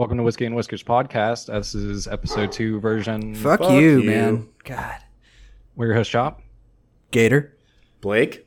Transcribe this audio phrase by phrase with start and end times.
[0.00, 1.52] Welcome to Whiskey and Whiskers podcast.
[1.52, 3.34] This is episode two version.
[3.34, 4.02] Fuck, Fuck you, you.
[4.08, 4.48] man.
[4.64, 4.96] God.
[5.76, 6.40] We're your host, Chop.
[7.10, 7.54] Gator.
[8.00, 8.46] Blake.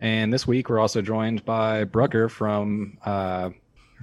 [0.00, 3.50] And this week we're also joined by Brucker from uh,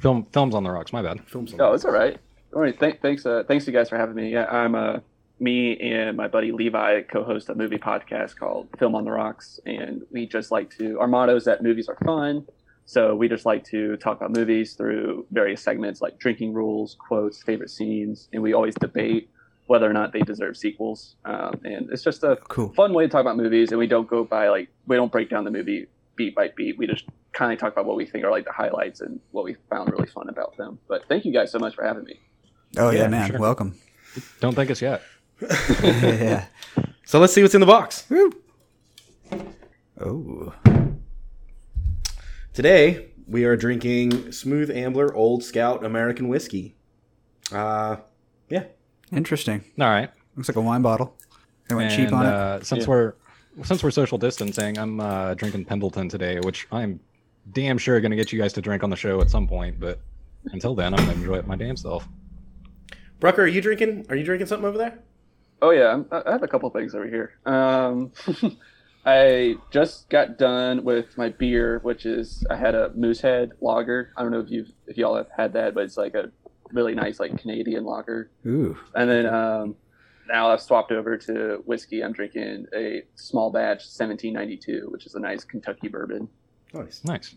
[0.02, 0.92] Film Films on the Rocks.
[0.92, 1.24] My bad.
[1.26, 2.18] Films on Oh, it's all right.
[2.54, 2.78] All right.
[2.78, 3.26] Th- thanks.
[3.26, 4.30] Uh, thanks you guys for having me.
[4.30, 5.00] Yeah, I'm uh,
[5.40, 10.02] me and my buddy Levi co-host a movie podcast called Film on the Rocks, and
[10.12, 11.00] we just like to.
[11.00, 12.46] Our motto is that movies are fun,
[12.86, 17.44] so we just like to talk about movies through various segments like drinking rules, quotes,
[17.44, 19.30] favorite scenes, and we always debate
[19.68, 21.16] whether or not they deserve sequels.
[21.26, 22.70] Um, and it's just a Cool.
[22.74, 25.30] fun way to talk about movies, and we don't go by like we don't break
[25.30, 26.80] down the movie beat by beat.
[26.80, 29.44] We just kind of talk about what we think are like the highlights and what
[29.46, 30.80] we found really fun about them.
[30.88, 32.20] But thank you guys so much for having me.
[32.76, 33.30] Oh, yeah, Yeah, man.
[33.30, 33.40] sure.
[33.40, 33.76] Welcome.
[34.40, 35.04] Don't thank us yet.
[35.42, 36.46] Yeah.
[37.06, 38.06] So let's see what's in the box.
[38.10, 38.34] Woo.
[39.98, 40.54] Oh.
[42.54, 46.76] Today we are drinking Smooth Ambler Old Scout American Whiskey.
[47.52, 47.98] Uh,
[48.50, 48.66] yeah.
[49.14, 49.64] Interesting.
[49.80, 50.10] All right.
[50.36, 51.16] Looks like a wine bottle.
[51.70, 52.30] They went cheap And, on it.
[52.34, 52.90] uh, Since Yeah.
[52.90, 53.14] we're
[53.64, 57.00] since we're social distancing, I'm uh, drinking Pendleton today, which I'm
[57.54, 59.80] damn sure going to get you guys to drink on the show at some point.
[59.80, 60.00] But
[60.52, 62.06] until then, I'm going to enjoy it my damn self.
[63.22, 64.06] Brucker, are you drinking?
[64.10, 65.00] Are you drinking something over there?
[65.62, 67.32] Oh yeah, I'm- I I have a couple things over here.
[67.46, 68.12] Um,
[69.06, 74.12] I just got done with my beer, which is I had a Moosehead lager.
[74.18, 76.32] I don't know if you if y'all have had that, but it's like a
[76.74, 78.30] really nice like Canadian lager.
[78.46, 78.78] Ooh.
[78.96, 79.76] And then um,
[80.28, 82.04] now I've swapped over to whiskey.
[82.04, 86.28] I'm drinking a small batch 1792, which is a nice Kentucky bourbon.
[86.74, 87.02] Nice.
[87.06, 87.36] Nice.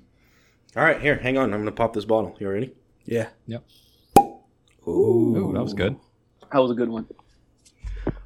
[0.77, 1.55] All right, here, hang on.
[1.55, 2.37] I'm gonna pop this bottle.
[2.41, 2.75] You ready?
[3.05, 3.29] Yeah.
[3.47, 3.65] Yep.
[4.19, 4.43] Ooh.
[4.89, 5.97] Ooh, that was good.
[6.53, 7.07] That was a good one.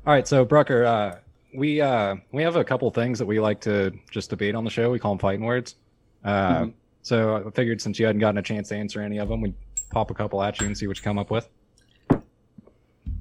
[0.06, 1.18] All right, so Brucker, uh,
[1.54, 4.70] we uh, we have a couple things that we like to just debate on the
[4.70, 4.90] show.
[4.90, 5.76] We call them fighting words.
[6.24, 6.72] Uh, Mhm.
[7.02, 9.54] So I figured since you hadn't gotten a chance to answer any of them, we'd
[9.90, 11.48] pop a couple at you and see what you come up with.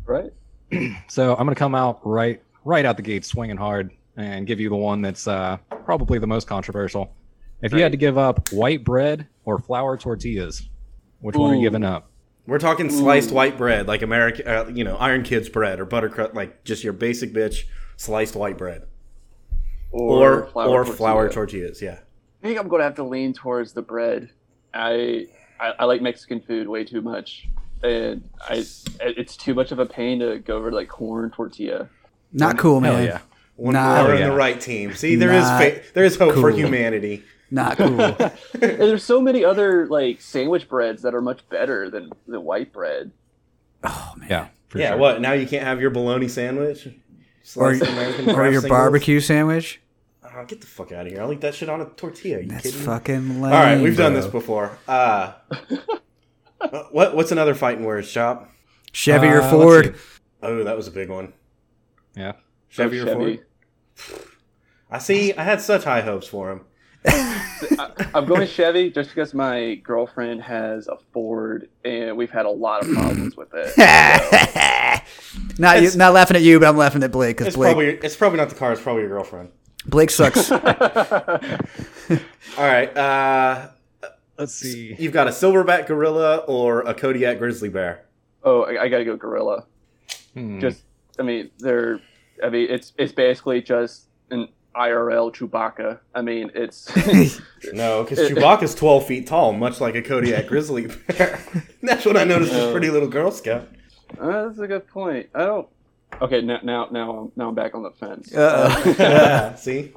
[0.05, 0.31] Right?
[1.07, 4.69] So I'm gonna come out right right out the gate swinging hard and give you
[4.69, 7.13] the one that's uh, probably the most controversial.
[7.61, 10.67] If you had to give up white bread or flour tortillas,
[11.21, 12.09] which one are you giving up?
[12.45, 13.35] We're talking sliced Ooh.
[13.35, 16.93] white bread, like American, uh, you know, Iron Kids bread or buttercrust, like just your
[16.93, 17.63] basic bitch
[17.95, 18.85] sliced white bread,
[19.91, 21.33] or or flour, tortilla.
[21.33, 21.81] tortillas.
[21.81, 21.99] Yeah.
[22.43, 24.29] I think I'm going to have to lean towards the bread.
[24.73, 25.27] I,
[25.59, 27.47] I I like Mexican food way too much,
[27.83, 28.65] and I
[28.99, 31.89] it's too much of a pain to go over like corn tortilla.
[32.33, 33.05] Not cool, Hell man.
[33.05, 33.19] yeah.
[33.55, 34.03] One Nah.
[34.03, 34.23] we're Yeah.
[34.25, 34.93] in the right team.
[34.95, 37.23] See, there is Not fa- there is hope for humanity.
[37.53, 37.99] Not cool.
[38.61, 42.73] And there's so many other like sandwich breads that are much better than the white
[42.73, 43.11] bread.
[43.83, 44.27] oh, man.
[44.29, 44.47] Yeah.
[44.69, 44.89] For yeah.
[44.89, 44.97] sure.
[44.97, 45.21] What?
[45.21, 46.87] Now you can't have your bologna sandwich,
[47.55, 48.65] Or, or your singles?
[48.65, 49.79] barbecue sandwich.
[50.23, 51.21] Oh, get the fuck out of here!
[51.21, 52.39] I'll eat that shit on a tortilla.
[52.39, 53.53] you That's kidding fucking lame.
[53.53, 54.75] All right, we've done this before.
[54.87, 55.33] Uh,
[56.91, 58.03] what what's another fighting word?
[58.05, 58.49] Shop.
[58.91, 59.95] Chevy Uh, or Ford.
[60.41, 61.33] Oh, that was a big one.
[62.15, 62.33] Yeah.
[62.69, 63.45] Chevy or Ford?
[64.89, 65.33] I see.
[65.33, 66.61] I had such high hopes for him.
[67.05, 72.49] I, I'm going Chevy just because my girlfriend has a Ford, and we've had a
[72.49, 73.77] lot of problems with it.
[75.59, 78.15] not, you, not laughing at you, but I'm laughing at Blake because Blake, probably it's
[78.15, 78.71] probably not the car.
[78.73, 79.49] It's probably your girlfriend.
[79.85, 80.51] Blake sucks.
[80.51, 80.59] All
[82.57, 82.95] right.
[82.95, 83.69] Uh,
[84.37, 84.95] Let's see.
[84.97, 88.05] you've got a silverback gorilla or a Kodiak grizzly bear.
[88.43, 89.65] oh, I, I got to go gorilla.
[90.33, 90.59] Hmm.
[90.59, 90.83] Just,
[91.19, 91.99] I mean, they're,
[92.43, 95.99] I mean, it's it's basically just an IRL Chewbacca.
[96.15, 96.87] I mean, it's
[97.73, 101.39] No, because Chewbacca's twelve feet tall, much like a Kodiak grizzly bear.
[101.81, 102.51] That's what I noticed.
[102.53, 102.71] With Oh.
[102.71, 103.67] Pretty Little Girl Scout.
[104.19, 105.27] Uh, that's a good point.
[105.33, 105.67] I don't.
[106.21, 108.33] Okay, now now now I'm now I'm back on the fence.
[108.33, 109.55] Uh-oh.
[109.57, 109.93] See?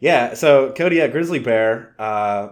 [0.00, 2.50] Yeah, so Kodiak grizzly bear uh,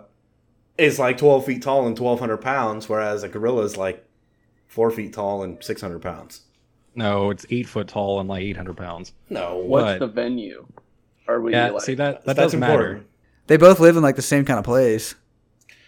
[0.78, 4.02] is like 12 feet tall and 1,200 pounds, whereas a gorilla is like
[4.68, 6.42] 4 feet tall and 600 pounds.
[6.94, 9.12] No, it's eight foot tall and like 800 pounds.
[9.28, 9.56] No.
[9.58, 9.98] What's What?
[10.00, 10.66] the venue?
[11.28, 11.82] Are we Yeah, like?
[11.82, 13.04] see that that That's does matter.
[13.46, 15.14] they both live in like the same kind of place.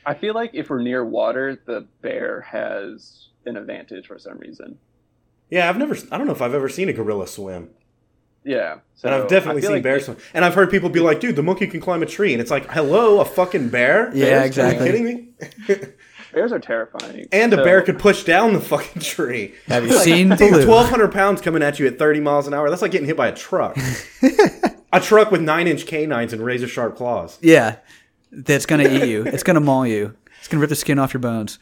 [0.07, 4.79] I feel like if we're near water, the bear has an advantage for some reason.
[5.51, 7.71] Yeah, I've never, I don't know if I've ever seen a gorilla swim.
[8.45, 10.19] Yeah, so And I've definitely seen like bears swim.
[10.35, 12.33] And I've heard people be like, dude, the monkey can climb a tree.
[12.35, 14.11] And it's like, hello, a fucking bear?
[14.15, 14.89] Yeah, Bears exactly.
[14.91, 15.05] Are you kidding
[15.69, 15.87] me?
[16.35, 17.27] Bears are terrifying.
[17.33, 19.55] and a bear could push down the fucking tree.
[19.67, 22.69] Have you seen Dude, 1,200 pounds coming at you at 30 miles an hour.
[22.71, 23.77] That's like getting hit by a truck.
[24.93, 27.39] a truck with nine inch canines and razor sharp claws.
[27.41, 27.77] Yeah,
[28.31, 29.23] that's gonna eat you.
[29.25, 30.15] It's gonna maul you.
[30.39, 31.59] It's gonna rip the skin off your bones.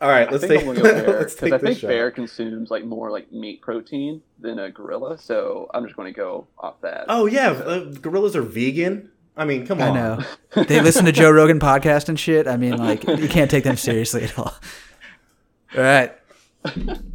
[0.00, 1.86] All right, let's think take, I'm gonna go bear because take I think shot.
[1.86, 5.16] bear consumes like more like meat protein than a gorilla.
[5.16, 7.04] So I'm just going to go off that.
[7.08, 7.50] Oh, yeah.
[7.50, 9.11] Uh, gorillas are vegan.
[9.36, 9.90] I mean, come on.
[9.90, 10.24] I know.
[10.68, 12.46] They listen to Joe Rogan podcast and shit.
[12.46, 14.54] I mean, like you can't take them seriously at all.
[15.74, 16.12] All right.
[16.66, 16.72] All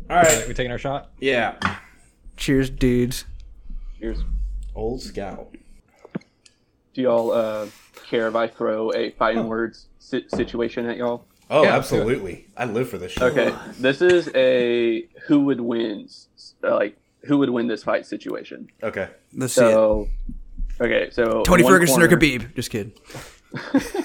[0.10, 0.48] right.
[0.48, 1.12] we taking our shot?
[1.19, 1.56] Yeah.
[2.36, 3.25] Cheers, dudes.
[4.00, 4.24] Cheers.
[4.74, 5.56] Old Scout.
[6.94, 7.68] do y'all uh,
[8.08, 11.25] care if I throw a fighting words si- situation at y'all?
[11.50, 12.48] Oh, Yeah, absolutely.
[12.58, 13.24] I live for this shit.
[13.24, 16.10] Okay, this is a who would win,
[16.64, 18.69] uh, like who would win this fight situation.
[18.84, 19.10] Okay.
[19.34, 20.08] Let's see it.
[20.77, 22.56] So, okay, so Tony one Ferguson or corner- Khabib?
[22.56, 22.94] Just kidding.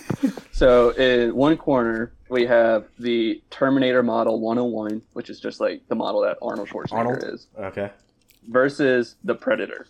[0.55, 5.97] So in one corner we have the Terminator Model 101, which is just like the
[5.97, 7.25] model that Arnold Schwarzenegger Arnold?
[7.25, 7.91] is, Okay.
[8.49, 9.89] versus the Predator.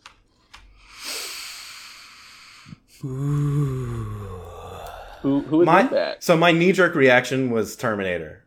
[5.23, 6.25] Who who would My win that?
[6.25, 8.44] so my knee jerk reaction was Terminator.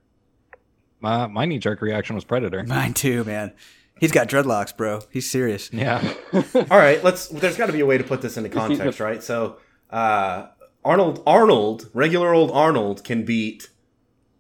[1.00, 2.64] My my knee jerk reaction was Predator.
[2.64, 3.54] Mine too, man.
[4.00, 5.02] He's got dreadlocks, bro.
[5.10, 5.72] He's serious.
[5.72, 6.14] Yeah.
[6.34, 7.28] All right, let's.
[7.28, 9.24] There's got to be a way to put this into context, right?
[9.24, 9.58] So,
[9.90, 10.48] uh,
[10.84, 13.70] Arnold, Arnold, regular old Arnold can beat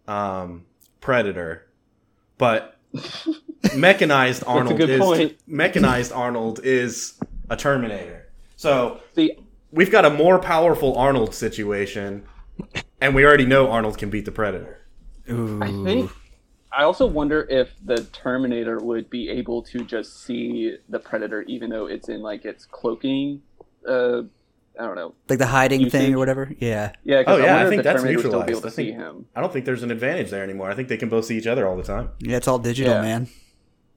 [0.07, 0.65] um,
[0.99, 1.67] Predator,
[2.37, 2.77] but
[3.75, 5.37] mechanized Arnold good is point.
[5.47, 7.17] mechanized Arnold is
[7.49, 8.29] a Terminator.
[8.57, 9.37] So See,
[9.71, 12.25] we've got a more powerful Arnold situation,
[13.01, 14.81] and we already know Arnold can beat the Predator.
[15.29, 15.59] Ooh.
[15.61, 16.11] I think
[16.77, 21.69] I also wonder if the Terminator would be able to just see the Predator, even
[21.69, 23.41] though it's in like its cloaking.
[23.87, 24.23] Uh,
[24.77, 25.13] I don't know.
[25.29, 25.91] like the hiding Usage.
[26.01, 26.51] thing or whatever.
[26.59, 26.91] Yeah.
[27.05, 28.63] Yeah, 'cause Oh, yeah, I wonder think the that's Terminator would still be able neutralized.
[28.63, 29.25] to I see think- him.
[29.35, 30.69] I don't think there's an advantage there anymore.
[30.69, 32.09] I think they can both see each other all the time.
[32.19, 33.01] Yeah, it's all digital, Yeah.
[33.01, 33.27] man.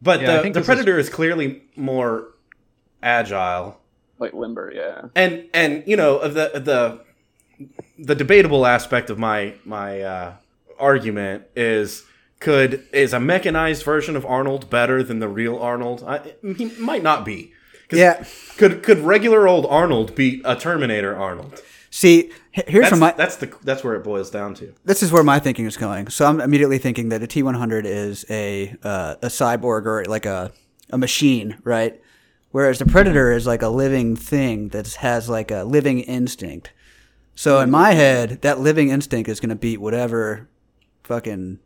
[0.00, 2.28] But Yeah, the, the this is- Predator is clearly more
[3.02, 3.80] agile.
[4.20, 5.08] Like limber, yeah.
[5.14, 7.00] and and you know the the
[7.98, 10.32] the debatable aspect of my my uh,
[10.78, 12.04] argument is
[12.40, 16.05] could is a mechanized version of Arnold better than the real Arnold?
[16.06, 17.52] I, he might not be.
[17.90, 18.25] Yeah.
[18.56, 21.62] Could could regular old Arnold beat a Terminator Arnold?
[21.90, 23.12] See, here's That's, from my.
[23.12, 24.75] that's the that's where it boils down to.
[24.85, 26.08] This is where my thinking is going.
[26.08, 30.52] So I'm immediately thinking that a T100 is a uh, a cyborg or like a
[30.90, 32.00] a machine, right?
[32.50, 36.73] Whereas the Predator is like a living thing that has like a living instinct.
[37.35, 40.49] So in my head, that living instinct is going to beat whatever
[41.05, 41.61] fucking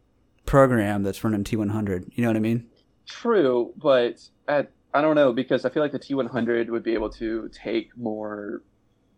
[0.47, 2.11] program that's running T100.
[2.15, 2.69] You know what I mean?
[3.07, 7.11] True, but at, I don't know because I feel like the T100 would be able
[7.11, 8.63] to take more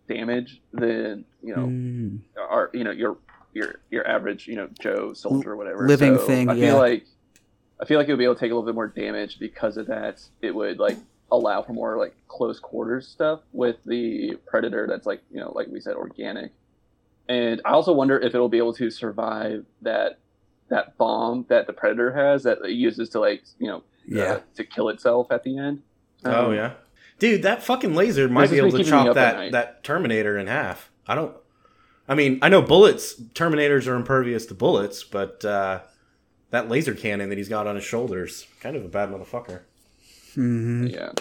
[0.09, 2.21] damage than you know Mm.
[2.39, 3.17] our you know your
[3.55, 6.67] your your average you know Joe soldier or whatever living So thing, I yeah.
[6.73, 7.07] feel like
[7.81, 9.77] I feel like it would be able to take a little bit more damage because
[9.79, 10.23] of that.
[10.43, 10.99] It would like
[11.33, 15.69] allow for more like close quarters stuff with the predator that's like you know like
[15.69, 16.53] we said organic.
[17.27, 20.19] And I also wonder if it'll be able to survive that
[20.75, 24.23] that bomb that the predator has that it uses to like you know Yeah.
[24.25, 25.83] uh, to kill itself at the end.
[26.25, 26.73] oh Um, yeah,
[27.19, 30.91] dude, that fucking laser might be able to chop that that Terminator in half.
[31.07, 31.35] I don't.
[32.09, 33.19] I mean, I know bullets.
[33.33, 35.81] Terminators are impervious to bullets, but uh,
[36.51, 39.61] that laser cannon that he's got on his shoulders, kind of a bad motherfucker.
[40.35, 41.13] hmm Yeah.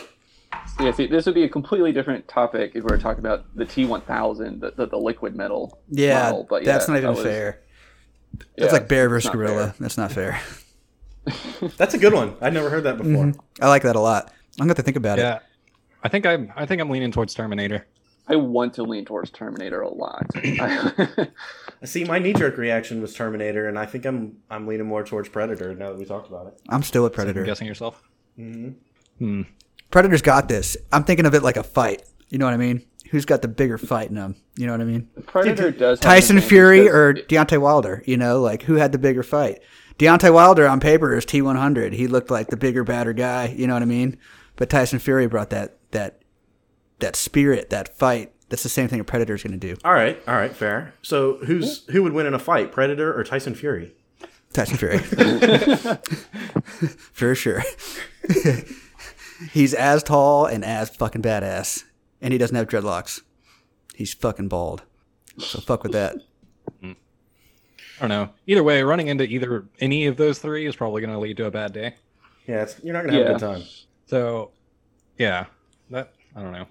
[0.80, 3.66] Yeah, see, this would be a completely different topic if we were talking about the
[3.66, 5.80] T1000, the, the, the liquid metal.
[5.90, 7.60] Yeah, model, but that's not even that was- fair.
[8.34, 9.68] Yeah, That's like bear versus gorilla.
[9.68, 9.76] fair.
[9.80, 10.40] That's not fair.
[11.78, 12.36] That's a good one.
[12.42, 13.32] I'd never heard that before.
[13.62, 14.32] I like that a lot.
[14.60, 15.24] I'm going to think about it.
[15.24, 15.40] Yeah.
[16.04, 17.88] I think I'm I think I'm leaning towards Terminator.
[18.28, 20.26] I want to lean towards Terminator a lot.
[20.36, 21.28] I-
[21.86, 25.30] See, my knee jerk reaction was Terminator, and I think I'm I'm leaning more towards
[25.30, 26.60] Predator now that we talked about it.
[26.70, 27.44] I'm still a I'm predator.
[27.44, 28.02] guessing yourself.
[28.36, 28.70] hmm
[29.20, 29.42] Hmm.
[29.92, 30.76] Predator's got this.
[30.92, 32.04] I'm thinking of it like a fight.
[32.30, 32.84] You know what I mean?
[33.14, 34.36] Who's got the bigger fight in them?
[34.56, 35.08] You know what I mean?
[35.28, 38.02] Predator does Tyson an Fury because or it- Deontay Wilder?
[38.08, 39.62] You know, like who had the bigger fight?
[40.00, 41.94] Deontay Wilder on paper is T100.
[41.94, 43.54] He looked like the bigger, badder guy.
[43.56, 44.18] You know what I mean?
[44.56, 46.24] But Tyson Fury brought that that
[47.02, 48.32] that spirit, that fight.
[48.50, 49.76] That's the same thing a Predator's going to do.
[49.86, 50.96] All right, all right, fair.
[51.04, 53.94] So who's who would win in a fight, Predator or Tyson Fury?
[54.54, 54.98] Tyson Fury.
[57.14, 57.62] For sure.
[59.52, 61.84] He's as tall and as fucking badass.
[62.24, 63.22] And he doesn't have dreadlocks.
[63.94, 64.82] He's fucking bald.
[65.38, 66.16] So fuck with that.
[66.84, 66.96] I
[68.00, 68.30] don't know.
[68.48, 71.46] Either way, running into either any of those three is probably going to lead to
[71.46, 71.96] a bad day.
[72.48, 73.64] Yeah, it's, you're not gonna have a good time.
[74.08, 74.52] So,
[75.18, 75.46] yeah,
[75.90, 76.66] that I don't know.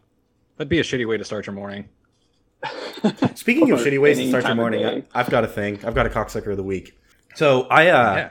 [0.56, 1.88] That'd be a shitty way to start your morning.
[3.34, 4.84] Speaking of shitty ways to start your morning.
[4.84, 5.80] I, I've got a thing.
[5.84, 6.98] I've got a cocksucker of the week.
[7.34, 8.28] So I uh, yeah.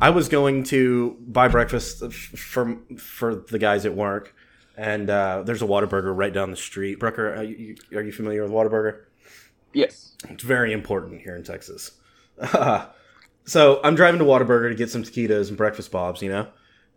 [0.00, 4.34] I was going to buy breakfast for for the guys at work,
[4.80, 6.98] and uh, there's a Whataburger right down the street.
[6.98, 9.00] Brucker, are you, are you familiar with Whataburger?
[9.74, 10.12] yes.
[10.28, 11.92] It's very important here in Texas.
[13.44, 16.46] so I'm driving to Whataburger to get some taquitos and breakfast bobs, you know,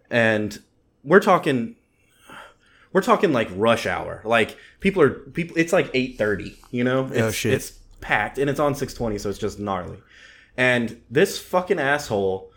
[0.09, 0.59] and
[1.03, 1.75] we're talking
[2.93, 4.21] we're talking like rush hour.
[4.23, 5.57] Like people are people.
[5.57, 6.57] It's like eight thirty.
[6.71, 7.53] You know, it's, Oh, shit.
[7.53, 7.71] it's
[8.01, 9.97] packed and it's on six twenty, so it's just gnarly.
[10.55, 12.51] And this fucking asshole,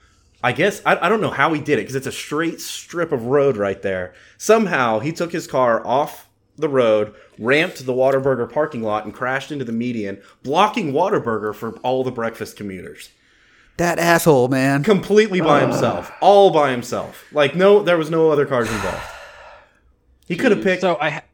[0.46, 3.10] I guess I, I don't know how he did it because it's a straight strip
[3.10, 4.14] of road right there.
[4.38, 9.50] Somehow he took his car off the road, ramped the Whataburger parking lot, and crashed
[9.50, 13.10] into the median, blocking Whataburger for all the breakfast commuters
[13.76, 14.84] That asshole, man.
[14.84, 17.24] completely by himself, all by himself.
[17.32, 19.02] Like no, there was no other cars involved.
[20.28, 20.82] He could have picked.
[20.82, 21.24] So I ha-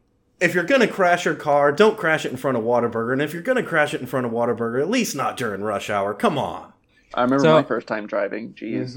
[0.41, 3.35] if you're gonna crash your car, don't crash it in front of Whataburger, and if
[3.35, 6.15] you're gonna crash it in front of Whataburger, at least not during rush hour.
[6.15, 6.72] Come on.
[7.15, 8.55] I remember So- my first time driving.
[8.55, 8.97] Jeez.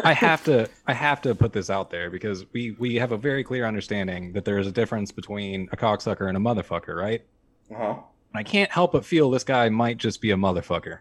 [0.04, 3.16] I have to I have to put this out there because we we have a
[3.16, 7.22] very clear understanding that there is a difference between a cocksucker and a motherfucker, right?
[7.70, 7.96] Uh-huh.
[8.34, 10.98] I can't help but feel this guy might just be a motherfucker.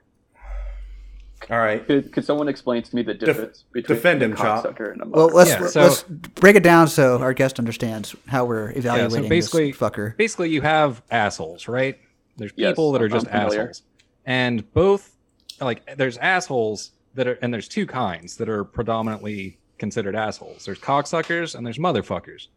[1.50, 1.86] All right.
[1.88, 4.66] could, could someone explain to me the difference between defend a him, Chop.
[4.66, 5.16] cocksucker and a motherfucker?
[5.16, 9.30] Well, let's Yeah, so- let's break it down so our guest understands how we're evaluating
[9.30, 10.18] basically- this fucker.
[10.18, 11.98] Basically, you have assholes, right?
[12.38, 13.60] There's Yes, people that are I'm just familiar.
[13.62, 13.84] assholes,
[14.26, 15.16] and both
[15.62, 20.66] like there's assholes that are and there's two kinds that are predominantly considered assholes.
[20.66, 22.48] There's cocksuckers and there's motherfuckers.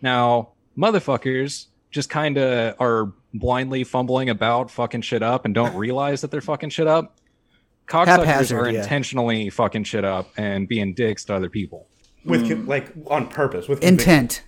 [0.00, 6.20] Now, motherfuckers just kind of are blindly fumbling about, fucking shit up, and don't realize
[6.20, 7.18] that they're fucking shit up.
[7.86, 8.82] Cocksuckers Haphazard, are yeah.
[8.82, 11.86] intentionally fucking shit up and being dicks to other people.
[12.24, 13.82] With con- like on purpose, with.
[13.82, 14.44] Intent.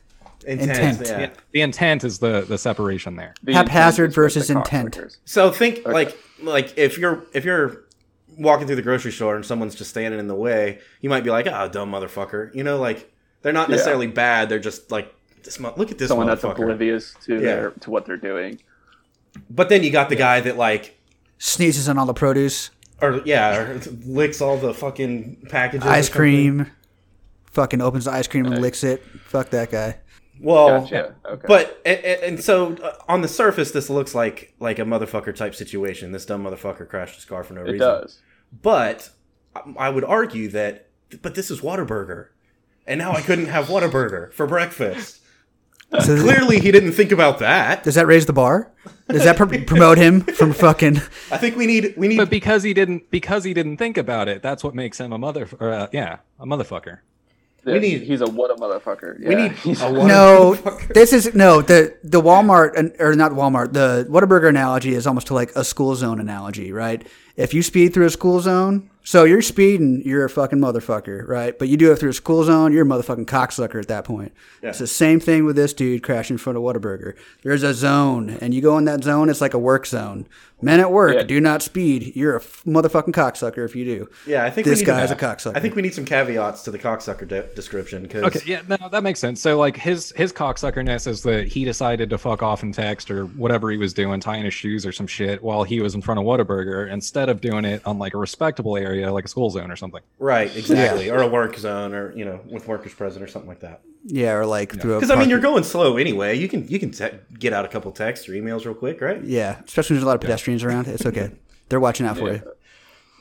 [0.46, 1.00] Intent.
[1.00, 1.00] intent.
[1.06, 1.26] Yeah.
[1.26, 3.34] The, the intent is the the separation there.
[3.42, 5.18] The haphazard intent is with versus intent.
[5.24, 5.90] So think Okay.
[5.90, 7.84] like like if you're if you're
[8.38, 11.30] walking through the grocery store and someone's just standing in the way, you might be
[11.30, 13.10] like, "Ah, dumb motherfucker." You know, like
[13.42, 13.76] they're not Yeah.
[13.76, 14.48] necessarily bad.
[14.48, 17.40] They're just like, "This mo- look at this Someone that's oblivious to Yeah.
[17.40, 18.58] their to what they're doing.
[19.48, 20.96] But then you got the guy that like,
[21.38, 22.70] Sneezes on all the produce,
[23.00, 25.86] or yeah, or licks all the fucking packages.
[25.86, 26.66] ice cream.
[27.52, 29.02] Fucking opens the ice cream and licks it.
[29.26, 29.96] Fuck that guy.
[30.40, 31.14] Well, Gotcha.
[31.24, 31.44] Okay.
[31.46, 35.34] But and, and and so uh, on the surface, this looks like like a motherfucker
[35.34, 36.12] type situation.
[36.12, 37.78] This dumb motherfucker crashed his car for no it reason.
[37.78, 38.20] does.
[38.62, 39.10] But
[39.54, 40.88] I- I would argue that,
[41.22, 42.28] but this is Whataburger,
[42.86, 45.18] and now I couldn't have Whataburger for breakfast.
[46.04, 47.82] So Clearly, he didn't think about that.
[47.82, 48.70] does that raise the bar?
[49.08, 50.98] Does that pr- promote him from fucking?
[51.32, 52.16] I think we need we need.
[52.16, 55.18] But because he didn't because he didn't think about it, that's what makes him a
[55.18, 56.98] mother or, uh, yeah, a motherfucker.
[57.64, 59.18] Yeah, need- he's a what a motherfucker.
[59.20, 59.28] Yeah.
[59.28, 60.94] we need He's- a what No, Whataburger.
[60.94, 63.72] this is no the the Walmart or not Walmart.
[63.72, 67.06] The Whataburger analogy is almost to like a school zone analogy, right?
[67.36, 71.58] If you speed through a school zone, so you're speeding, you're a fucking motherfucker, right?
[71.58, 74.30] But you do it through a school zone, you're a motherfucking cocksucker at that point.
[74.62, 77.16] It's the same thing with this dude crashing in front of Whataburger.
[77.42, 80.26] There's a zone, and you go in that zone, it's like a work zone.
[80.62, 81.22] Men at work, Yeah.
[81.22, 82.12] do not speed.
[82.14, 84.08] You're a f- motherfucking cocksucker if you do.
[84.26, 85.56] Yeah, I think This we need guy to- is a cocksucker.
[85.56, 88.76] I think we need some caveats to the cocksucker de- description because Okay, yeah, no,
[88.90, 89.40] that makes sense.
[89.40, 93.24] So like his his cocksuckerness is that he decided to fuck off and text or
[93.24, 96.20] whatever he was doing, tying his shoes or some shit while he was in front
[96.20, 99.70] of Whataburger instead of doing it on like a respectable area like a school zone
[99.70, 100.02] or something.
[100.18, 103.60] right, exactly, or a work zone, or you know, with workers present or something like
[103.60, 103.80] that.
[104.04, 106.36] Yeah, or like through a Because I mean, you're going slow anyway.
[106.38, 109.22] You can you can te- get out a couple texts or emails real quick, right?
[109.24, 110.86] yeah, especially when there's a lot of pedestrians around.
[110.88, 111.30] It's okay.
[111.68, 112.42] They're watching out for you.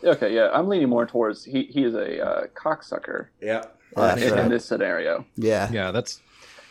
[0.03, 0.49] okay, yeah.
[0.53, 3.63] I'm leaning more towards he he is a uh, cocksucker Yeah.
[3.97, 4.43] Yeah, I that's think in, so.
[4.43, 5.25] in this scenario.
[5.35, 5.69] Yeah.
[5.71, 6.21] Yeah, that's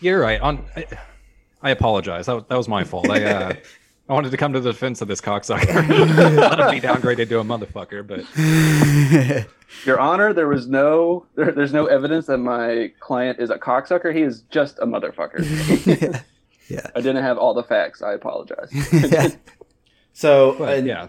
[0.00, 0.41] you're right.
[0.41, 0.87] On I,
[1.62, 2.27] I apologize.
[2.27, 3.11] That, was- that was my fault.
[3.11, 3.53] I uh,
[4.09, 5.87] I wanted to come to the defense of this cocksucker.
[6.37, 8.25] Let him be downgraded to a motherfucker, but
[9.87, 14.15] Your Honor, there was no there, there's no evidence that my client is a cocksucker.
[14.15, 16.25] He is just a motherfucker.
[16.71, 16.87] Yeah.
[16.95, 18.03] I didn't have all the facts.
[18.03, 18.69] I apologize.
[18.93, 19.31] yeah.
[20.12, 21.09] So but and yeah.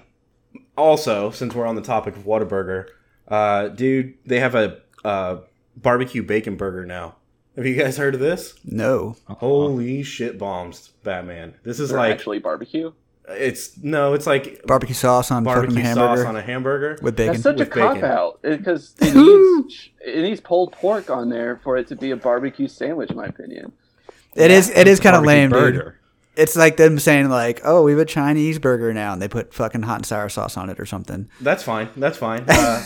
[0.78, 2.86] also, since we're on the topic of Whataburger,
[3.28, 5.40] uh, dude, they have a uh,
[5.76, 7.18] barbecue bacon burger now.
[7.60, 8.54] Have you guys heard of this?
[8.64, 9.18] No.
[9.28, 11.56] Holy shit bombs, Batman!
[11.64, 12.94] This is They're like actually barbecue.
[13.28, 16.98] it's no, it's like Barbecue sauce on fucking barbecue hamburger sauce on a hamburger.
[17.02, 17.34] with bacon.
[17.34, 18.00] That's such a with bacon.
[18.00, 22.12] cop out because it needs it needs pulled pork on there for it to be
[22.12, 23.74] a barbecue sandwich, in my opinion.
[24.38, 24.70] it is.
[24.70, 25.94] It is kind of Barbecue lame, dude.
[26.38, 29.54] It's like them saying like, "Oh, we have a Chinese burger now," and they put
[29.54, 31.28] fucking hot and sour sauce on it or something.
[31.42, 31.90] That's fine.
[31.98, 32.46] That's fine.
[32.50, 32.82] Uh,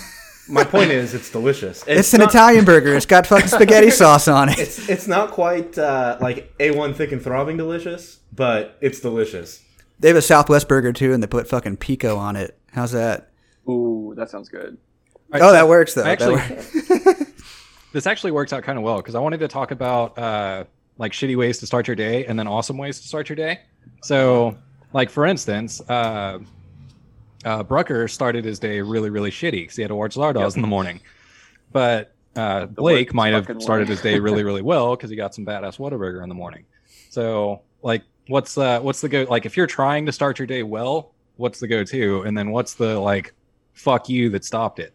[0.48, 1.84] my point is, it's delicious.
[1.88, 2.96] It's, an not- Italian burger.
[2.96, 4.60] It's got fucking spaghetti sauce on it.
[4.60, 9.62] It's it's not quite uh, like a one thick and throbbing delicious, but it's delicious.
[10.00, 12.58] They have a Southwest burger too, and they put fucking pico on it.
[12.72, 13.30] How's that?
[13.70, 14.78] Ooh, that sounds good.
[15.34, 16.04] Oh, that works though.
[16.04, 17.32] That Actually, works.
[17.94, 20.66] this actually works out kind of well because I wanted to talk about uh,
[20.98, 23.62] like shitty ways to start your day and then awesome ways to start your day.
[24.04, 24.58] So,
[24.92, 26.40] like for instance, uh,
[27.46, 30.62] uh, Brucker started his day really, really shitty because he had to watch Zardoz in
[30.62, 31.00] the morning.
[31.72, 35.34] But uh, Blake worst might have started his day really, really well because he got
[35.36, 36.66] some badass Whataburger in the morning.
[37.10, 39.26] So like, what's uh, what's the go?
[39.30, 42.22] Like, if you're trying to start your day well, what's the go-to?
[42.24, 43.34] And then what's the like,
[43.74, 44.94] fuck you that stopped it?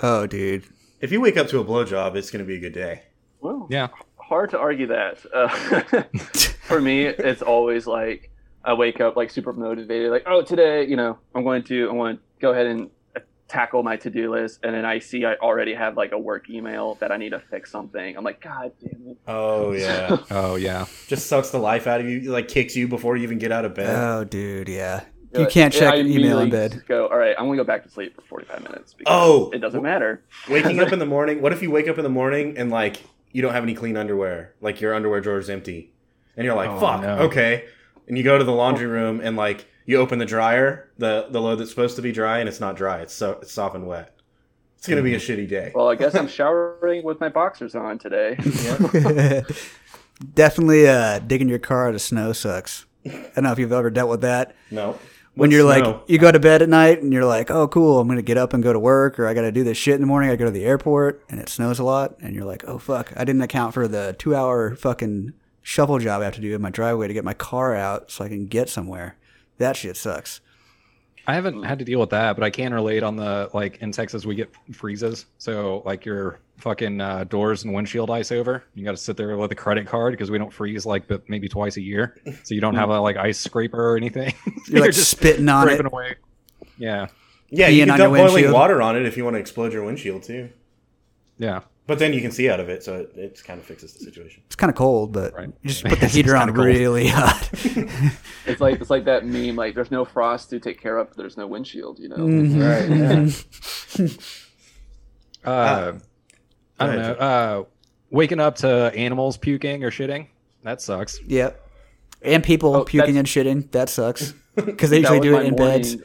[0.00, 0.64] Oh, dude.
[1.00, 3.02] If you wake up to a blowjob, it's going to be a good day.
[3.40, 3.88] Well, Yeah.
[4.16, 5.18] hard to argue that.
[5.32, 5.48] Uh,
[6.62, 8.30] for me, it's always like
[8.64, 11.92] I wake up like super motivated, like oh today, you know, I'm going to I
[11.92, 15.34] want to go ahead and uh, tackle my to-do list, and then I see I
[15.34, 18.16] already have like a work email that I need to fix something.
[18.16, 19.16] I'm like, God damn it!
[19.26, 20.86] Oh yeah, Oh yeah.
[21.08, 22.30] just sucks the life out of you.
[22.32, 23.94] Like kicks you before you even get out of bed.
[23.96, 25.04] Oh, dude, yeah.
[25.32, 26.82] Yeah, You can't check I email in bed.
[26.86, 27.34] Go all right.
[27.38, 28.92] I'm gonna go back to sleep for 45 minutes.
[28.92, 29.50] Because Oh!
[29.54, 30.22] it doesn't matter.
[30.48, 31.40] Waking up in the morning.
[31.40, 33.02] What if you wake up in the morning and like
[33.32, 34.52] you don't have any clean underwear?
[34.60, 35.90] Like your underwear drawer is empty,
[36.36, 37.18] and you're like, Oh, "Fuck, no.
[37.20, 37.64] okay."
[38.08, 41.40] And you go to the laundry room and like you open the dryer, the the
[41.40, 43.00] load that's supposed to be dry, and it's not dry.
[43.00, 44.14] It's so it's soft and wet.
[44.78, 45.72] It's gonna be a shitty day.
[45.74, 48.36] Well, I guess I'm showering with my boxers on today.
[50.34, 52.86] Definitely uh, digging your car out of snow sucks.
[53.04, 54.54] I don't know if you've ever dealt with that.
[54.70, 54.98] No.
[55.34, 56.02] When What's you're like, snow?
[56.06, 58.36] you go to bed at night and you're like, oh, cool, I'm going to get
[58.36, 60.30] up and go to work, or I got to do this shit in the morning.
[60.30, 62.16] I go to the airport and it snows a lot.
[62.20, 66.20] And you're like, oh, fuck, I didn't account for the two hour fucking shovel job
[66.20, 68.46] I have to do in my driveway to get my car out so I can
[68.46, 69.16] get somewhere.
[69.58, 70.40] That shit sucks.
[71.24, 73.92] I haven't had to deal with that, but I can relate on the like in
[73.92, 75.26] Texas we get freezes.
[75.38, 78.64] So like your fucking uh, doors and windshield ice over.
[78.74, 81.28] You got to sit there with a credit card because we don't freeze like but
[81.28, 82.16] maybe twice a year.
[82.42, 84.34] So you don't have a like ice scraper or anything.
[84.68, 85.74] You're like spitting on it.
[85.76, 86.16] scraping away.
[86.76, 87.06] Yeah,
[87.50, 89.40] Yeah, peeing you on can your dump boiling water on it if you want to
[89.40, 90.50] explode your windshield too.
[91.38, 91.60] yeah.
[91.86, 94.04] But then you can see out of it, so it, it kind of fixes the
[94.04, 94.42] situation.
[94.46, 95.48] It's kind of cold, but Right.
[95.62, 97.50] you just put the heater on really hot.
[98.44, 99.54] It's like it's like that meme.
[99.56, 101.08] Like there's no frost to take care of.
[101.08, 101.98] But there's no windshield.
[102.00, 102.16] You know.
[102.16, 102.58] Mhm.
[103.98, 104.18] Right,
[105.44, 105.92] Uh, Ah.
[106.78, 107.12] I don't know.
[107.14, 107.64] Uh,
[108.10, 110.26] waking up to animals puking or shitting.
[110.64, 111.20] That sucks.
[111.26, 111.60] Yep.
[112.22, 113.70] And people Oh, puking and shitting.
[113.72, 114.34] That sucks.
[114.54, 115.96] Because they usually do it in morning, beds.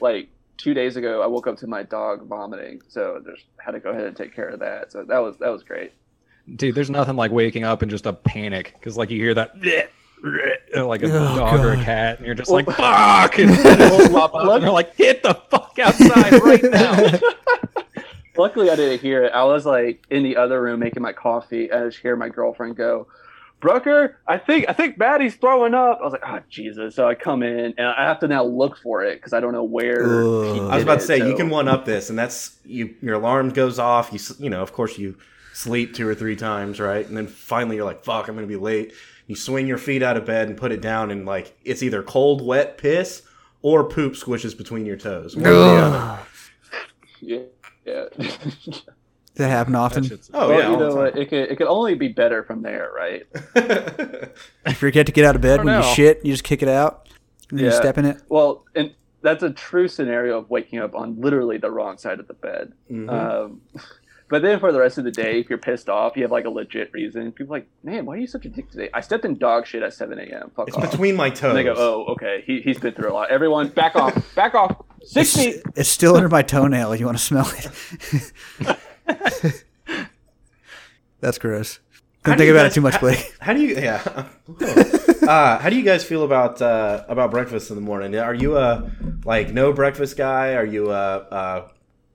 [0.00, 0.28] Like
[0.60, 3.90] two days ago, I woke up to my dog vomiting, so just had to go
[3.90, 4.92] ahead and take care of that.
[4.92, 5.92] So that was that was great.
[6.56, 9.54] Dude, there's nothing like waking up and just a panic because like you hear that
[10.74, 14.14] like a Oh, dog or a cat and you're just Well- like fuck and then
[14.14, 17.18] up and you're like get the fuck outside right now.
[18.36, 19.32] Luckily, I didn't hear it.
[19.32, 22.28] I was like in the other room making my coffee, and I just hear my
[22.28, 23.06] girlfriend go,
[23.60, 27.14] "Brooker, I think I think Maddie's throwing up." I was like, "Oh Jesus!" So I
[27.14, 30.02] come in, and I have to now look for it because I don't know where.
[30.04, 30.54] Ugh.
[30.54, 32.56] he I was did about to it, say you can one up this, and that's
[32.64, 32.94] you.
[33.00, 34.12] Your alarm goes off.
[34.12, 35.16] You you know, of course, you
[35.52, 37.06] sleep two or three times, right?
[37.06, 38.92] And then finally, you're like, "Fuck, I'm gonna be late."
[39.26, 42.02] You swing your feet out of bed and put it down, and like it's either
[42.02, 43.22] cold, wet piss
[43.62, 45.36] or poop squishes between your toes.
[45.36, 46.18] One or the other.
[47.20, 47.42] Yeah.
[47.84, 48.04] yeah.
[49.40, 50.04] Does that happen often?
[50.04, 51.16] shit's- Oh well, yeah, you know what?
[51.16, 53.22] It could it could only be better from there, right?
[53.54, 54.30] time.
[54.66, 55.94] You forget to get out of bed don't when you know.
[55.94, 57.08] shit, you just kick it out.
[57.48, 57.78] And then you Yeah.
[57.80, 58.20] step in it.
[58.28, 62.28] Well, and that's a true scenario of waking up on literally the wrong side of
[62.28, 62.72] the bed.
[62.90, 63.08] Mhm.
[63.10, 63.60] Um,
[64.28, 66.44] but then for the rest of the day, if you're pissed off, you have like
[66.44, 67.32] a legit reason.
[67.32, 68.90] People are like, man, why are you such a dick today?
[68.94, 70.50] I stepped in dog shit at 7 a.m.
[70.54, 70.90] Fuck it's off.
[70.90, 71.50] between my toes.
[71.50, 73.30] and they go, oh, okay, he, he's been through a lot.
[73.30, 75.62] Everyone, back off, back off, six It's, feet.
[75.76, 76.94] it's still under my toenail.
[76.94, 78.78] You want to smell it?
[81.20, 81.78] That's gross.
[82.24, 83.34] Don't think you about guys- it too much, how- Blake.
[83.40, 83.74] How do you?
[83.76, 84.02] Yeah.
[85.22, 88.14] uh, how do you guys feel about uh, about breakfast in the morning?
[88.16, 88.90] Are you a
[89.24, 90.54] like no breakfast guy?
[90.54, 91.70] Are you a, a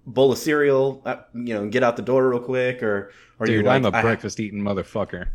[0.05, 1.01] bowl of cereal?
[1.05, 3.93] Uh, you know, get out the door real quick, or are you Dude, like, I'm
[3.93, 5.27] a I- breakfast eating motherfucker.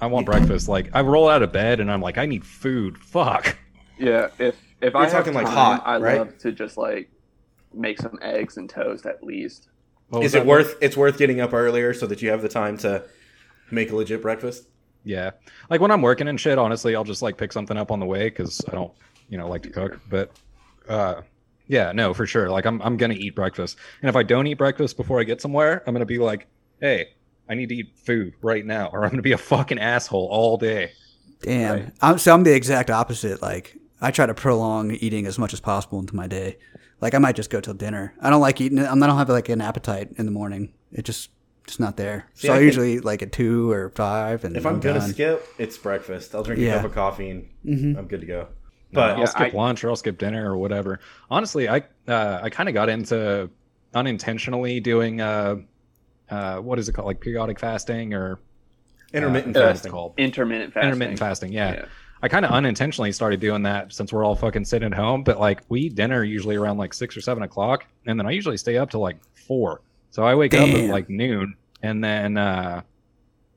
[0.00, 0.68] I want breakfast.
[0.68, 2.98] Like I roll out of bed and I'm like, I need food.
[2.98, 3.56] Fuck.
[3.98, 6.18] Yeah, if if You're I have talking, like, hot, I right?
[6.18, 7.10] love to just like
[7.72, 9.68] make some eggs and toast at least.
[10.08, 10.46] What was Is it that?
[10.46, 10.76] worth?
[10.80, 13.04] It's worth getting up earlier so that you have the time to
[13.70, 14.68] make a legit breakfast.
[15.04, 15.32] Yeah,
[15.70, 16.58] like when I'm working and shit.
[16.58, 18.92] Honestly, I'll just like pick something up on the way because I don't,
[19.28, 20.00] you know, like to cook.
[20.08, 20.32] But,
[20.88, 21.22] uh,
[21.68, 22.50] yeah, no, for sure.
[22.50, 25.40] Like I'm, I'm gonna eat breakfast, and if I don't eat breakfast before I get
[25.40, 26.46] somewhere, I'm gonna be like,
[26.80, 27.10] hey,
[27.48, 30.56] I need to eat food right now, or I'm gonna be a fucking asshole all
[30.56, 30.92] day.
[31.42, 31.74] Damn.
[31.74, 31.92] Right.
[32.00, 33.42] I'm, so I'm the exact opposite.
[33.42, 36.56] Like, I try to prolong eating as much as possible into my day.
[37.00, 38.14] Like, I might just go till dinner.
[38.20, 38.86] I don't like eating it.
[38.86, 40.72] I don't have like an appetite in the morning.
[40.92, 41.30] It just,
[41.66, 42.28] just not there.
[42.34, 45.00] See, so I I, usually eat like at two or five, and If I'm, gonna
[45.00, 45.10] done.
[45.10, 46.34] skip, it's breakfast.
[46.34, 47.98] I'll drink a cup of coffee and Mhm.
[47.98, 48.48] I'm good to go.
[48.92, 51.00] But But I'll skip I- lunch or I'll skip dinner or whatever.
[51.30, 53.50] Honestly, I, uh, I kind of got into
[53.94, 55.56] unintentionally doing, uh,
[56.30, 58.38] uh, what is it called, like periodic fasting or
[59.12, 59.92] intermittent uh, what's it fasting.
[59.92, 60.14] called?
[60.16, 60.86] Intermittent fasting.
[60.88, 61.72] Intermittent fasting, yeah.
[61.74, 61.84] Yeah.
[62.22, 65.22] I kind of unintentionally started doing that since we're all fucking sitting at home.
[65.22, 68.30] But like we eat dinner usually around like six or seven o'clock, and then I
[68.30, 69.82] usually stay up till like four.
[70.10, 72.82] So I wake up at like noon, and then uh,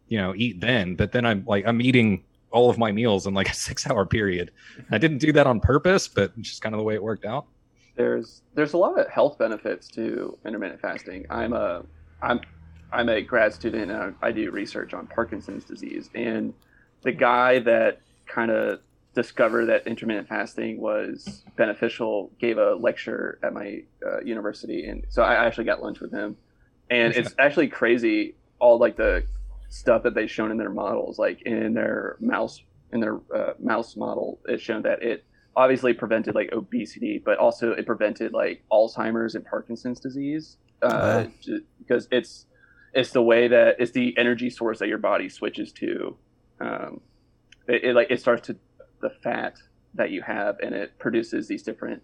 [0.07, 0.95] you know eat then.
[0.95, 4.05] But then I'm like I'm eating all of my meals in like a six hour
[4.05, 4.51] period.
[4.91, 7.25] I didn't do that on purpose, but it's just kind of the way it worked
[7.25, 7.45] out.
[7.95, 11.25] there's there's a lot of health benefits to intermittent fasting.
[11.29, 11.83] I'm a
[12.21, 12.41] I'm
[12.91, 16.09] I'm a grad student and I, I do research on Parkinson's disease.
[16.15, 16.53] And
[17.03, 18.79] the guy that kind of
[19.15, 25.23] discovered that intermittent fasting was beneficial gave a lecture at my uh, university, and so
[25.23, 26.37] I actually got lunch with him.
[26.89, 29.23] And it's actually crazy all like the
[29.69, 32.61] stuff that they've shown in their models, like in their mouse
[32.91, 35.23] in their uh, mouse model, it's shown that it
[35.55, 41.57] obviously prevented like obesity, but also it prevented like Alzheimer's and Parkinson's disease uh, Wow.
[41.79, 42.45] because it's
[42.93, 46.17] it's the way that it's the energy source that your body switches to.
[46.59, 47.01] Um,
[47.69, 48.55] it, it like it starts to
[49.01, 49.55] the fat
[49.95, 52.01] that you have, and it produces these different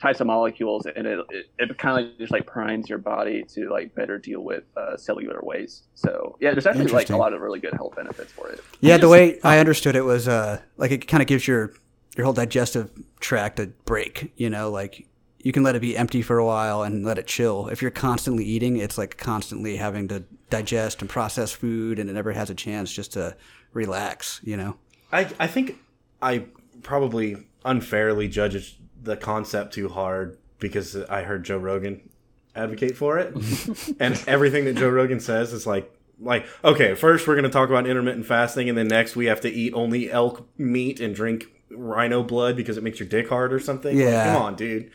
[0.00, 3.44] types of molecules, and it it, it kind of like just like primes your body
[3.44, 5.86] to like better deal with uh, cellular waste.
[5.94, 8.60] So yeah, there's actually like a lot of really good health benefits for it.
[8.80, 11.72] Yeah, the way I understood it was uh like it kind of gives your
[12.16, 12.90] your whole digestive
[13.20, 15.06] tract a break, you know, like
[15.38, 17.68] you can let it be empty for a while and let it chill.
[17.68, 22.12] If you're constantly eating, it's like constantly having to digest and process food and it
[22.12, 23.36] never has a chance just to
[23.72, 24.76] relax, you know.
[25.12, 25.78] I I think
[26.20, 26.46] I
[26.82, 32.08] probably unfairly judge the concept too hard because I heard Joe Rogan
[32.54, 33.34] advocate for it,
[34.00, 37.86] and everything that Joe Rogan says is like like okay, first we're gonna talk about
[37.86, 42.22] intermittent fasting, and then next we have to eat only elk meat and drink rhino
[42.22, 43.96] blood because it makes your dick hard or something.
[43.96, 44.32] Like, Yeah.
[44.34, 44.90] come on, dude.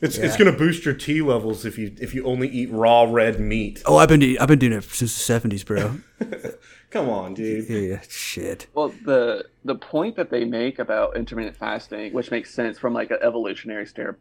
[0.00, 3.38] It's, it's gonna boost your T levels if you if you only eat raw red
[3.38, 3.82] meat.
[3.84, 5.96] Oh, I've been eat- I've been doing it since the 70s, bro.
[6.90, 7.68] Come on, dude.
[7.68, 8.66] yeah, shit.
[8.74, 13.10] Well, the the point that they make about intermittent fasting, which makes sense from like
[13.10, 14.14] an evolutionary sta-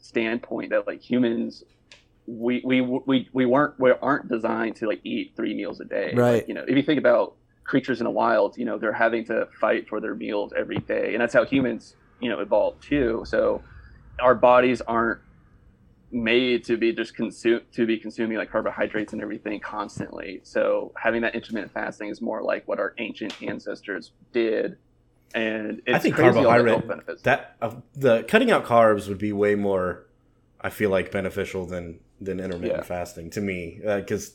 [0.00, 1.64] standpoint, that like humans,
[2.26, 6.12] we we we we weren't we aren't designed to like eat three meals a day.
[6.14, 6.32] Right.
[6.34, 9.24] Like, you know, if you think about creatures in the wild, you know, they're having
[9.26, 13.22] to fight for their meals every day, and that's how humans, you know, evolved too.
[13.26, 13.62] So
[14.20, 15.20] our bodies aren't
[16.10, 20.40] made to be just consume to be consuming like carbohydrates and everything constantly.
[20.42, 24.78] So having that intermittent fasting is more like what our ancient ancestors did,
[25.34, 27.22] and it's I think crazy all the carbohydrate benefits.
[27.22, 30.06] that uh, the cutting out carbs would be way more.
[30.60, 32.82] I feel like beneficial than than intermittent Yeah.
[32.82, 34.34] fasting to me because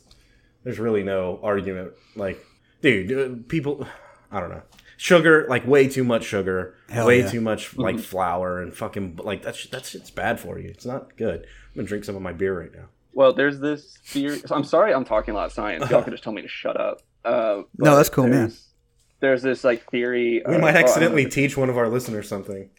[0.63, 1.91] there's really no argument.
[2.15, 2.41] Like,
[2.82, 3.86] dude, uh, people,
[4.32, 4.62] I don't know,
[4.97, 7.29] sugar like way too much sugar, Hell way yeah.
[7.29, 8.01] too much like Mhm.
[8.01, 10.69] flour and fucking like that's that's shit's bad for you.
[10.69, 11.41] It's not good.
[11.41, 12.86] I'm gonna drink some of my beer right now.
[13.13, 14.39] well, there's this theory.
[14.39, 15.89] So I'm sorry, I'm talking a lot of science.
[15.89, 17.01] Y'all could just tell me to shut up.
[17.23, 18.32] Uh, No, that's cool, man.
[18.34, 18.69] there's-
[19.19, 20.41] There's this like theory.
[20.45, 22.69] We uh, might well, I don't know accidentally if teach one of our listeners something.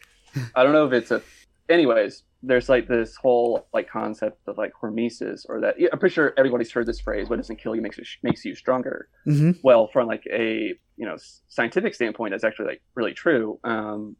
[0.53, 1.21] I don't know if it's a.
[1.69, 6.13] Anyways, there's like this whole like concept of like hormesis, or that yeah, I'm pretty
[6.13, 7.29] sure everybody's heard this phrase.
[7.29, 9.07] What doesn't kill you makes you makes you stronger.
[9.25, 13.59] hmm Well, from like a you know scientific standpoint, that's actually like really true.
[13.63, 14.15] Um,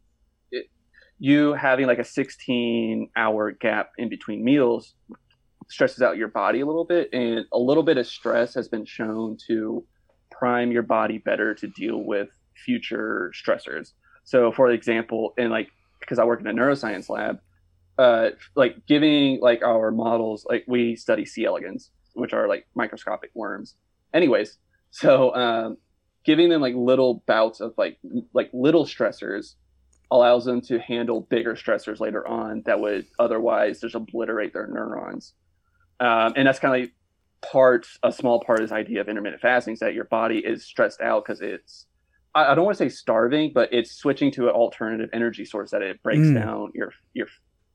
[0.50, 0.66] it,
[1.18, 4.94] you having like a 16 hour gap in between meals
[5.68, 8.84] stresses out your body a little bit, and a little bit of stress has been
[8.84, 9.84] shown to
[10.30, 12.28] prime your body better to deal with
[12.64, 13.92] future stressors.
[14.24, 15.68] So, for example, in like
[16.06, 17.40] because I work in a neuroscience lab,
[17.98, 21.44] uh, like giving like our models, like we study C.
[21.44, 23.74] elegans, which are like microscopic worms.
[24.14, 24.58] Anyways,
[24.90, 25.76] so um,
[26.24, 27.98] giving them like little bouts of like
[28.32, 29.54] like little stressors
[30.10, 35.34] allows them to handle bigger stressors later on that would otherwise just obliterate their neurons.
[35.98, 36.94] Um, and that's kind of like
[37.42, 40.64] part a small part of this idea of intermittent fasting is that your body is
[40.64, 41.86] stressed out because it's
[42.44, 45.82] I, don't want to say starving, but it's switching to an alternative energy source that
[45.82, 46.34] it breaks Mm.
[46.34, 47.26] down your your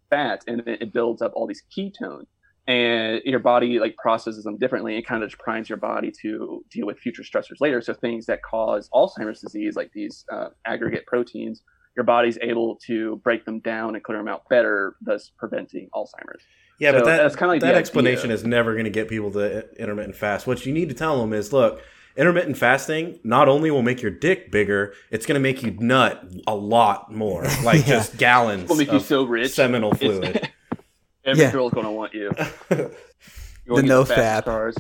[0.09, 2.25] fat and it, it builds up all these ketones
[2.67, 6.63] and your body like processes them differently and kind of just primes your body to
[6.69, 11.05] deal with future stressors later so things that cause alzheimer's disease like these uh, aggregate
[11.07, 11.63] proteins
[11.95, 16.43] your body's able to break them down and clear them out better thus preventing alzheimer's
[16.79, 18.35] Yeah, So but that, that's kinda like that explanation idea.
[18.35, 20.45] is never going to get people to intermittent fast.
[20.45, 21.81] What you need to tell them is, look,
[22.17, 26.23] intermittent fasting not only will make your dick bigger, it's going to make you nut
[26.47, 27.95] a lot more, like Yeah.
[27.95, 30.49] just gallons will make you so rich seminal fluid.
[31.25, 31.51] every Yeah.
[31.51, 32.31] girl's gonna want you
[32.69, 34.41] You'll The get no fast fap.
[34.41, 34.75] Stars.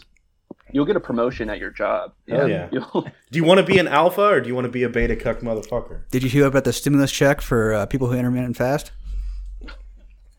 [0.73, 2.13] You'll get a promotion at your job.
[2.27, 2.69] Hell yeah.
[2.71, 5.15] Do you want to be an alpha or do you want to be a beta
[5.15, 6.01] cuck motherfucker?
[6.11, 8.91] Did you hear about the stimulus check for uh, people who intermittent fast?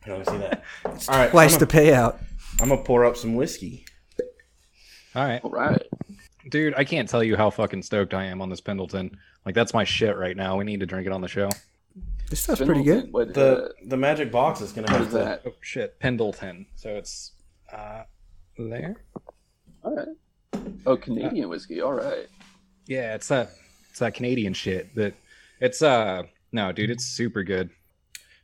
[0.04, 0.64] I don't see that.
[0.84, 2.18] All right, Twice I'm the payout.
[2.60, 3.84] I'm gonna pour up some whiskey.
[5.14, 5.82] All right, all right.
[6.48, 9.16] Dude, I can't tell you how fucking stoked I am on this Pendleton.
[9.46, 10.56] Like that's my shit right now.
[10.56, 11.48] We need to drink it on the show.
[12.30, 13.12] This stuff's pretty good.
[13.12, 15.18] What, uh, The the magic box is going to what have is to.
[15.18, 15.42] that?
[15.46, 16.66] Oh shit, Pendleton.
[16.76, 17.32] So it's
[17.72, 18.04] uh
[18.58, 18.96] there.
[19.84, 20.62] All right.
[20.86, 21.80] Oh, Canadian whiskey.
[21.80, 22.26] All right.
[22.86, 23.50] Yeah, it's that
[23.90, 25.14] It's that Canadian shit that
[25.60, 27.70] it's uh no, dude, it's super good.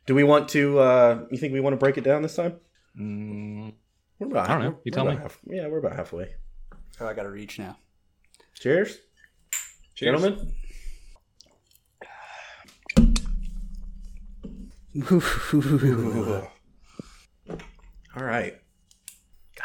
[0.05, 0.79] Do we want to?
[0.79, 2.55] uh You think we want to break it down this time?
[2.99, 3.73] Mm,
[4.19, 4.79] We're about, I don't know.
[4.83, 5.15] You tell me.
[5.15, 6.29] half- yeah, we're about halfway.
[6.99, 7.77] Oh, I got to reach now.
[8.59, 8.97] Cheers,
[9.95, 10.21] cheers.
[10.21, 10.53] gentlemen.
[18.15, 18.55] All right.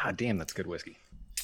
[0.02, 0.96] God damn, that's good whiskey.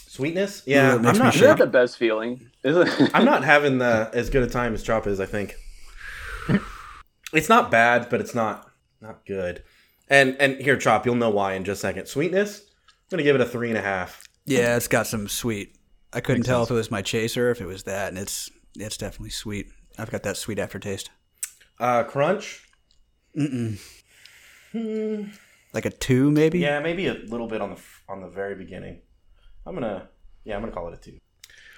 [0.06, 0.62] Sweetness?
[0.66, 1.34] Ooh, Yeah, I'm not.
[1.34, 2.50] Isn't that the best feeling?
[2.62, 3.10] Is it?
[3.14, 5.20] I'm not having the as good a time as Chop is.
[5.20, 5.54] I think
[7.32, 9.62] it's not bad, but it's not not good.
[10.08, 12.06] And and here, Chop, you'll know why in just a second.
[12.06, 12.66] Sweetness, I'm
[13.10, 14.22] gonna give it a three and a half.
[14.46, 15.76] Yeah, it's got some sweet.
[16.12, 16.70] I couldn't Makes tell sense.
[16.70, 19.66] if it was my chaser, if it was that, and it's it's definitely sweet.
[19.98, 21.10] I've got that sweet aftertaste.
[21.78, 22.66] Uh, crunch.
[23.38, 23.78] Mm-mm.
[24.72, 25.24] Hmm,
[25.72, 26.58] Like a two, maybe.
[26.58, 29.02] yeah, maybe a little bit on the on the very beginning.
[29.66, 30.08] I'm gonna
[30.44, 31.18] yeah, I'm gonna call it a two.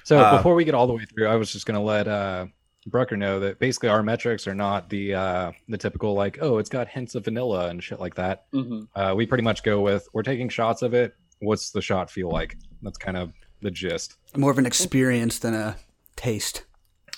[0.04, 2.46] So Uh, before we get all the way through, I was just gonna let uh
[2.86, 6.68] Brucker know that basically our metrics are not the uh the typical like, oh, it's
[6.70, 8.50] got hints of vanilla and shit like that.
[8.52, 8.88] Mhm.
[8.94, 11.14] Uh we pretty much go with we're taking shots of it.
[11.40, 12.56] What's the shot feel like?
[12.82, 14.14] That's kind of the gist.
[14.36, 15.76] More of an experience than a
[16.16, 16.64] taste.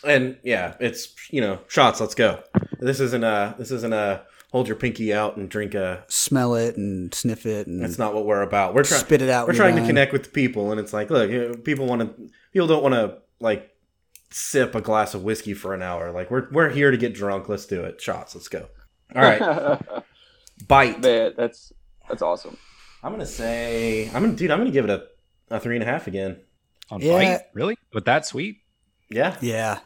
[0.04, 2.00] And yeah, it's you know shots.
[2.00, 2.42] Let's go.
[2.78, 6.04] This isn't a this isn't a hold your pinky out and drink a.
[6.08, 8.74] Smell it and sniff it and That's not what we're about.
[8.74, 9.00] We're trying.
[9.00, 9.48] spit it out.
[9.48, 12.66] we're trying to connect with the people and it's like look people want to people
[12.68, 13.70] don't want to like
[14.30, 17.48] sip a glass of whiskey for an hour like we're we're here to get drunk
[17.48, 18.66] let's do it shots let's go
[19.14, 19.40] all right
[20.68, 21.72] bite Man, that's
[22.08, 22.56] that's awesome.
[23.02, 25.04] i'm gonna say i'm gonna dude i'm gonna give it a,
[25.50, 26.40] a three and a half again
[26.90, 27.12] On Yeah.
[27.36, 27.40] bite?
[27.54, 27.76] Really?
[27.92, 28.58] With that sweet?
[29.10, 29.80] yeah Yeah,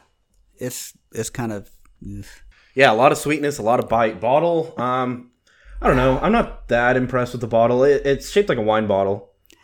[0.57, 1.69] it's it's kind of.
[2.03, 2.25] ugh.
[2.75, 5.31] yeah a lot of sweetness a lot of bite bottle um
[5.81, 8.61] i don't know i'm not that impressed with the bottle it, it's shaped like a
[8.71, 9.17] wine bottle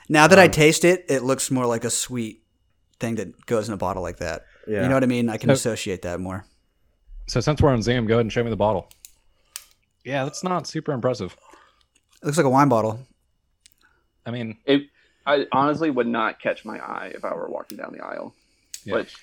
[0.10, 2.43] Now that I Um, taste it, it looks more like a sweet
[2.99, 4.45] thing that goes in a bottle like that.
[4.67, 5.29] yeah You know what I mean?
[5.29, 6.45] I can So- associate that more.
[7.27, 8.84] So since we're on Zoom, go ahead and show me the bottle.
[10.03, 11.36] Yeah, that's not super impressive.
[12.21, 12.99] It looks like a wine bottle.
[14.27, 14.81] I mean, It,
[15.25, 18.33] I honestly would not catch my eye if I were walking down the aisle.
[18.83, 18.95] Yeah.
[18.95, 19.15] Which,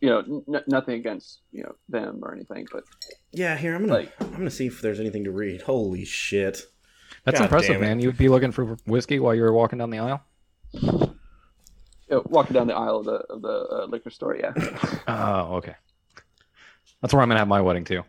[0.00, 2.84] you know, n- nothing against you know them or anything, but
[3.32, 6.62] yeah here i'm gonna Like- i'm gonna see if there's anything to read holy shit
[7.24, 7.98] that's God impressive, man.
[8.00, 10.22] You would be looking for whiskey while you were walking down the aisle.
[10.72, 11.08] you
[12.10, 14.52] know, walking down the aisle of the of the uh, liquor store, yeah.
[15.08, 15.74] Oh, okay.
[17.00, 18.02] That's where I'm gonna have my wedding too.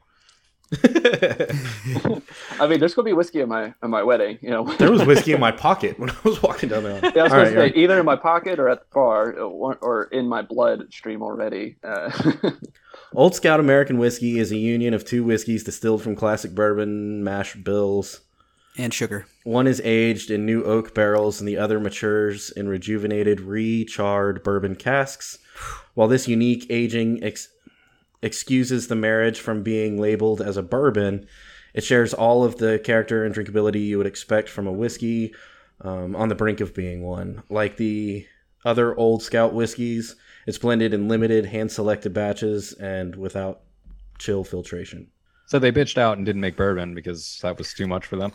[2.59, 4.63] I mean, there's gonna be whiskey in my in my wedding, you know.
[4.75, 7.23] there was whiskey in my pocket when i was walking down the aisle Yeah, I
[7.23, 7.77] was All gonna right, say all right.
[7.77, 11.77] either in my pocket or at the bar, or, or in my bloodstream already.
[11.83, 12.11] Uh,
[13.13, 17.55] Old Scout American Whiskey is a union of two whiskeys distilled from classic bourbon mash
[17.55, 18.21] bills.
[18.79, 19.25] And sugar.
[19.43, 24.75] One is aged in new oak barrels, and the other matures in rejuvenated, re-charred bourbon
[24.75, 25.39] casks.
[25.95, 27.47] While this unique aging ex-
[28.21, 31.27] excuses the marriage from being labeled as a bourbon,
[31.73, 35.33] it shares all of the character and drinkability you would expect from a whiskey
[35.81, 37.43] um, on the brink of being one.
[37.49, 38.25] Like the
[38.65, 40.15] other Old Scout whiskeys,
[40.47, 43.61] it's blended in limited, hand-selected batches and without
[44.17, 45.07] chill filtration.
[45.45, 48.31] So they bitched out and didn't make bourbon because that was too much for them.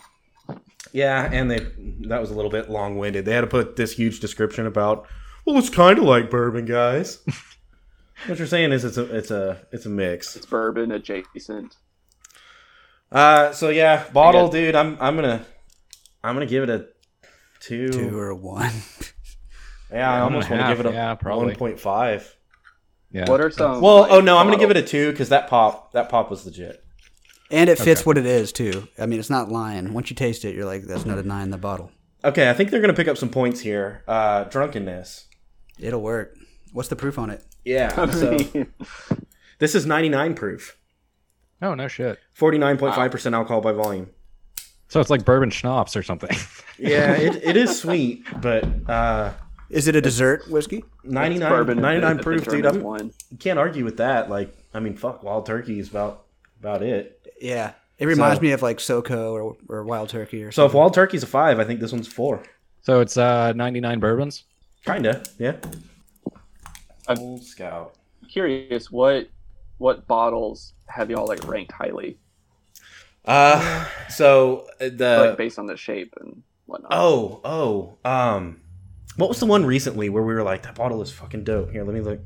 [0.93, 1.67] Yeah, and they
[2.09, 3.25] that was a little bit long winded.
[3.25, 5.07] They had to put this huge description about.
[5.45, 7.19] Well, it's kind of like bourbon, guys.
[8.27, 10.37] what you're saying is it's a it's a it's a mix.
[10.37, 11.77] it's bourbon adjacent.
[13.11, 14.65] Uh, so yeah, bottle, Again.
[14.65, 14.75] dude.
[14.75, 15.45] I'm I'm gonna
[16.25, 16.87] I'm gonna give it a
[17.61, 17.89] two.
[17.89, 18.73] Two or one.
[19.93, 21.49] Yeah, I almost want to give it a yeah, probably.
[21.49, 22.35] one point five.
[23.11, 23.29] Yeah.
[23.29, 23.83] What are some?
[23.83, 26.31] Well, like, oh no, I'm gonna give it a two because that pop that pop
[26.31, 26.83] was legit.
[27.51, 28.07] And it fits Okay.
[28.07, 28.89] what it is too.
[28.99, 29.93] I mean, it's not lying.
[29.93, 31.91] Once you taste it, you're like, "That's not a nine in the bottle."
[32.25, 34.03] Okay, I think they're gonna pick up some points here.
[34.09, 35.27] Uh, drunkenness.
[35.79, 36.39] It'll work.
[36.73, 37.45] What's the proof on it?
[37.65, 38.07] Yeah.
[38.13, 38.67] So
[39.59, 40.77] this is 99 proof,
[41.61, 42.19] Oh no shit.
[42.39, 44.11] 49.5 percent alcohol by volume.
[44.89, 46.37] So it's like bourbon schnapps or something.
[46.79, 49.33] Yeah, it, it is sweet, but uh,
[49.71, 50.83] Is it a dessert whiskey?
[51.05, 52.65] 99, bourbon, 99 the- the proof, dude.
[52.65, 53.13] Germans I'm, one.
[53.31, 54.29] you can't argue with that.
[54.29, 56.25] Like, I mean, fuck, Wild Turkey is about
[56.59, 57.25] about it.
[57.41, 57.75] Yeah.
[57.99, 60.79] It reminds So- me of like SoCo or, or Wild Turkey or So if something.
[60.81, 62.43] Wild Turkey's a five, I think this one's four.
[62.81, 64.43] so it's uh 99 bourbons.
[64.85, 65.53] Kinda, yeah.
[67.09, 67.95] I'm- Old Scout.
[68.29, 69.29] Curious, what
[69.79, 72.19] what bottles have y'all like ranked highly,
[73.25, 76.93] Uh, so uh, the like based on the shape and whatnot?
[76.95, 78.61] oh oh um,
[79.17, 81.71] what was the one recently where we were like that bottle is fucking dope?
[81.73, 82.21] Here, let me look.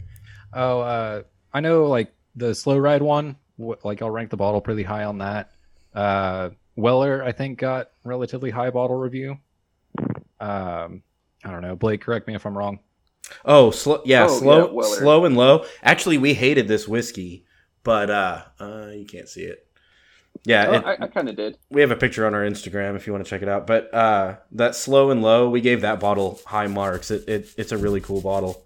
[0.52, 3.36] Oh, uh, I know like the slow ride one.
[3.58, 5.50] wh- Like I'll rank the bottle pretty high on that.
[5.94, 9.38] Uh, Weller, I think, got relatively high bottle review.
[10.40, 11.02] Um,
[11.42, 11.74] I don't know.
[11.74, 12.80] Blake, correct me if I'm wrong.
[13.44, 14.96] Oh, slow, yeah, Oh, slow, yeah, Weller.
[14.96, 15.64] slow and low.
[15.82, 17.44] Actually, we hated this whiskey.
[17.82, 19.66] but uh, uh, you can't see it.
[20.44, 21.56] Yeah, Oh, it- I, I kind of did.
[21.70, 23.66] we have a picture on our Instagram if you want to check it out.
[23.66, 27.10] But uh, that slow and low, we gave that bottle high marks.
[27.10, 28.64] It, it it's a really cool bottle.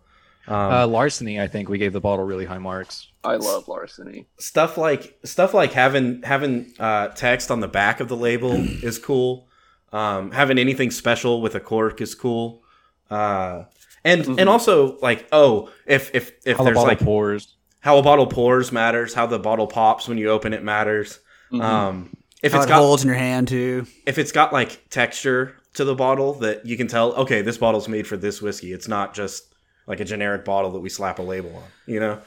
[0.49, 3.09] Um, Uh, larceny, I think we gave the bottle really high marks.
[3.23, 4.27] I love larceny.
[4.39, 8.99] stuff like stuff like having having uh, text on the back of the label is
[8.99, 9.47] cool.
[9.93, 12.63] Um, having anything special with a cork is cool.
[13.11, 13.65] Uh,
[14.05, 14.39] and Mhm.
[14.41, 17.55] and also like oh if if if How there's bottle like pours.
[17.81, 21.19] how a bottle pours matters, how the bottle pops when you open it matters.
[21.53, 21.63] Mhm.
[21.63, 23.87] Um, if How it's it got holds in your hand too.
[24.07, 27.89] if it's got like texture to the bottle that you can tell, okay, this bottle's
[27.89, 28.73] made for this whiskey.
[28.73, 29.45] It's not just
[29.87, 31.63] like a generic bottle that we slap a label on.
[31.87, 32.19] You know?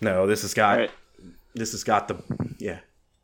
[0.00, 0.90] No, this has got Right.
[1.54, 2.16] this has got the
[2.58, 2.78] yeah.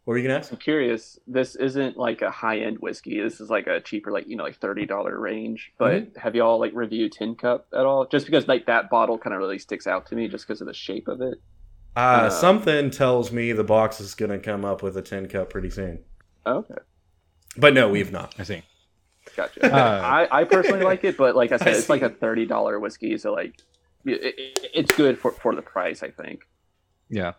[0.07, 0.53] What were you gonna ask?
[0.53, 1.19] I'm curious.
[1.27, 3.21] This isn't like a high end whiskey.
[3.21, 5.73] This is like a cheaper, like you know, like thirty dollar range.
[5.79, 6.19] But Mm-hmm.
[6.19, 8.07] have y'all like reviewed Tin Cup at all?
[8.07, 10.69] Just because like that bottle kind of really sticks out to me, just because of
[10.69, 11.39] the shape of it.
[11.97, 15.51] Uh, Uh, something tells me the box is gonna come up with a tin cup
[15.51, 16.05] pretty soon.
[16.47, 16.77] Okay,
[17.57, 18.35] But no, we've not.
[18.39, 18.63] I see.
[19.37, 19.61] gotcha.
[19.71, 22.47] Uh, I, I personally like it, but like I said, I it's like a thirty
[22.47, 23.55] dollar whiskey, so like
[24.05, 26.03] it, it, it's good for for the price.
[26.03, 26.43] I think.
[27.09, 27.35] Yeah.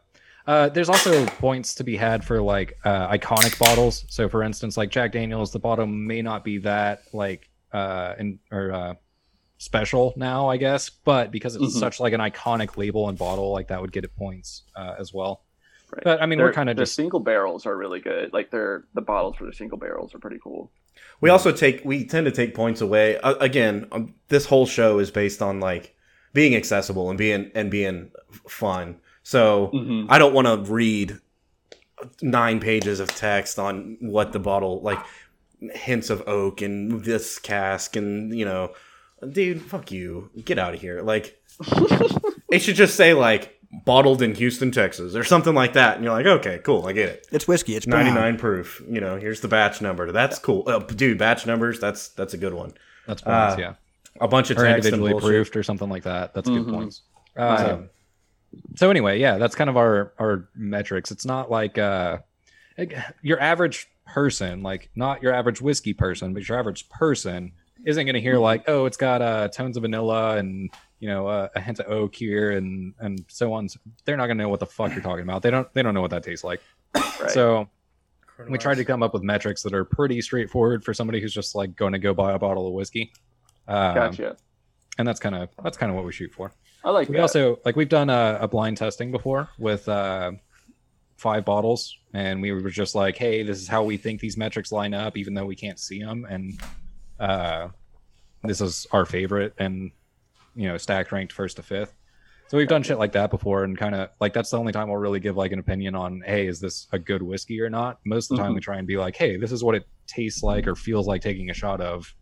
[0.48, 4.06] Uh, there's also points to be had for like uh, iconic bottles.
[4.08, 8.40] So, for instance, like Jack Daniels, the bottom may not be that like uh, in,
[8.50, 8.94] or uh,
[9.58, 11.80] special now, I guess, but because it's Mhm.
[11.80, 15.14] such like an iconic label and bottle, like that would get it points uh, as
[15.14, 15.44] well.
[15.92, 16.04] Right.
[16.04, 18.32] But I mean, Their- we're kind of their just single barrels are really good.
[18.32, 20.72] Like their the bottles for the single barrels are pretty cool.
[21.20, 23.18] We also take we tend to take points away.
[23.18, 25.94] Uh, again, um, this whole show is based on like
[26.34, 29.00] being accessible and being and being f- fun.
[29.28, 30.10] So Mm-hmm.
[30.10, 31.20] I don't want to read
[32.22, 35.00] nine pages of text on what the bottle like
[35.74, 38.72] hints of oak and this cask and you know,
[39.30, 41.02] dude, fuck you, get out of here.
[41.02, 41.42] Like
[42.52, 46.14] it should just say like bottled in Houston, Texas, or something like that, and you're
[46.14, 47.28] like, okay, cool, I get it.
[47.34, 47.76] It's whiskey.
[47.76, 48.06] It's brown.
[48.06, 48.82] 99 proof.
[48.90, 50.10] You know, here's the batch number.
[50.14, 50.64] That's cool.
[50.68, 52.74] Uh, dude, batch numbers, that's that's a good one.
[53.08, 53.74] that's points, uh, yeah,
[54.22, 55.28] A bunch of or text individually bullshit.
[55.30, 56.34] proofed or something like that.
[56.34, 56.72] That's good Mhm.
[56.74, 57.02] points.
[57.36, 57.80] Uh,
[58.54, 61.12] So, so anyway, yeah, that's kind of our our metrics.
[61.12, 62.20] It's not like uh
[63.22, 67.52] your average person, like not your average whiskey person, but your average person
[67.86, 71.28] isn't going to hear like, oh, it's got uh tones of vanilla and you know
[71.28, 73.68] uh, a hint of oak here and and so on.
[74.06, 75.42] They're not going to know what the fuck you're talking about.
[75.42, 76.62] They don't they don't know what that tastes like.
[77.20, 77.32] Right.
[77.32, 77.68] So
[78.48, 81.56] we tried to come up with metrics that are pretty straightforward for somebody who's just
[81.56, 83.12] like going to go buy a bottle of whiskey.
[83.68, 84.38] Um, gotcha.
[84.98, 86.52] And that's kind of that's kind of what we shoot for.
[86.88, 87.22] I like We that.
[87.24, 90.32] also like we've done a, a blind testing before with uh,
[91.18, 94.72] five bottles, and we were just like, "Hey, this is how we think these metrics
[94.72, 96.62] line up, even though we can't see them." And
[97.20, 97.68] uh,
[98.44, 99.92] this is our favorite, and
[100.56, 101.94] you know, stacked ranked first to fifth.
[102.48, 104.88] So we've done shit like that before, and kind of like that's the only time
[104.88, 108.00] we'll really give like an opinion on, "Hey, is this a good whiskey or not?"
[108.06, 108.56] Most of the time, Mhm.
[108.56, 111.22] we try and be like, "Hey, this is what it tastes like or feels like
[111.22, 112.16] taking a shot of."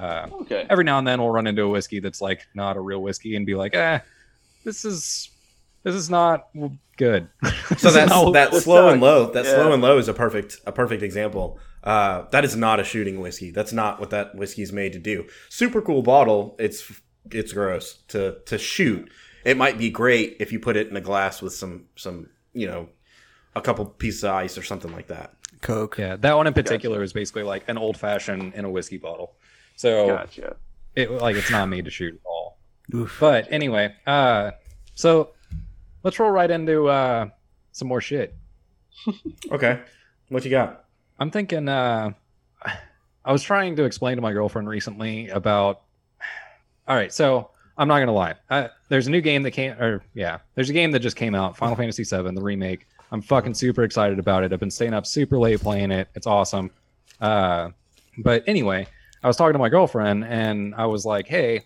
[0.00, 0.66] Uh, okay.
[0.70, 3.36] every now and then we'll run into a whiskey that's like not a real whiskey
[3.36, 3.98] and be like, eh,
[4.64, 5.30] this is
[5.82, 6.48] this is not
[6.96, 7.28] good.
[7.78, 9.30] So is that's not- that this slow and low.
[9.30, 9.54] That Yeah.
[9.54, 11.58] slow and low is a perfect a perfect example.
[11.84, 13.50] Uh, that is not a shooting whiskey.
[13.50, 15.26] That's not what that whiskey is made to do.
[15.48, 16.56] Super cool bottle.
[16.58, 16.90] It's
[17.30, 19.10] it's gross to to shoot.
[19.44, 22.66] It might be great if you put it in a glass with some some you
[22.66, 22.88] know
[23.56, 25.34] a couple pieces of ice or something like that.
[25.62, 25.98] Coke.
[25.98, 29.34] yeah, that one in particular is basically like an old fashioned in a whiskey bottle.
[29.80, 30.56] So Gotcha.
[30.94, 32.58] it like it's not made to shoot at all.
[32.94, 33.16] Oof.
[33.18, 34.50] But anyway, uh,
[34.94, 35.30] so
[36.02, 37.30] let's roll right into uh,
[37.72, 38.34] some more shit.
[39.50, 39.80] Okay,
[40.28, 40.84] what you got?
[41.18, 41.66] I'm thinking.
[41.66, 42.10] Uh,
[43.24, 45.80] I was trying to explain to my girlfriend recently about.
[46.86, 48.34] All right, so I'm not gonna lie.
[48.50, 51.34] Uh, there's a new game that came, or yeah, there's a game that just came
[51.34, 52.86] out, Final Fantasy VII, the remake.
[53.12, 54.52] I'm fucking super excited about it.
[54.52, 56.08] I've been staying up super late playing it.
[56.14, 56.70] It's awesome.
[57.18, 57.70] Uh,
[58.18, 58.86] but anyway,
[59.22, 61.64] I was talking to my girlfriend, and I was like, "Hey,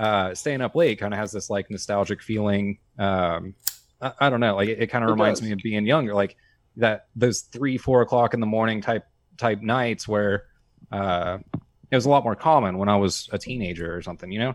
[0.00, 2.78] uh, staying up late kind of has this like nostalgic feeling.
[2.98, 3.54] Um,
[4.00, 5.48] I, I don't know, like it, it kind of reminds does.
[5.48, 6.36] me of being younger, like
[6.76, 9.04] that those three, four o'clock in the morning type
[9.36, 10.44] type nights where
[10.90, 11.38] uh,
[11.90, 14.54] it was a lot more common when I was a teenager or something, you know.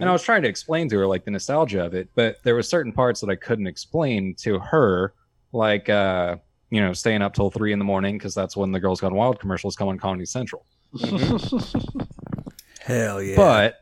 [0.00, 2.54] And I was trying to explain to her like the nostalgia of it, but there
[2.54, 5.14] were certain parts that I couldn't explain to her,
[5.52, 6.36] like uh,
[6.70, 9.14] you know, staying up till three in the morning because that's when the Girls Gone
[9.14, 10.66] Wild commercials come on Comedy Central.
[12.80, 13.36] Hell yeah.
[13.36, 13.80] But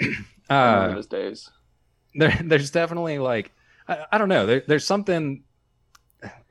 [0.50, 1.50] uh, those days.
[2.14, 3.52] there, there's definitely like
[3.88, 5.44] I, I don't know there, there's something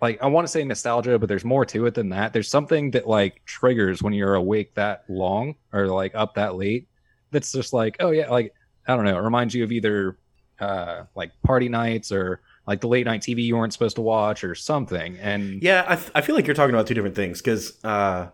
[0.02, 2.92] like i want to say nostalgia but there's more to it than that there's something
[2.92, 6.88] that like triggers when you're awake that long or like up that late
[7.32, 8.54] that's just like oh yeah like
[8.88, 10.18] i don't know it reminds you of either
[10.60, 14.44] uh like party nights or like the late night TV you weren't supposed to watch
[14.44, 15.18] or something.
[15.20, 18.28] And Yeah, I, th- I feel like you're talking about two different things because uh,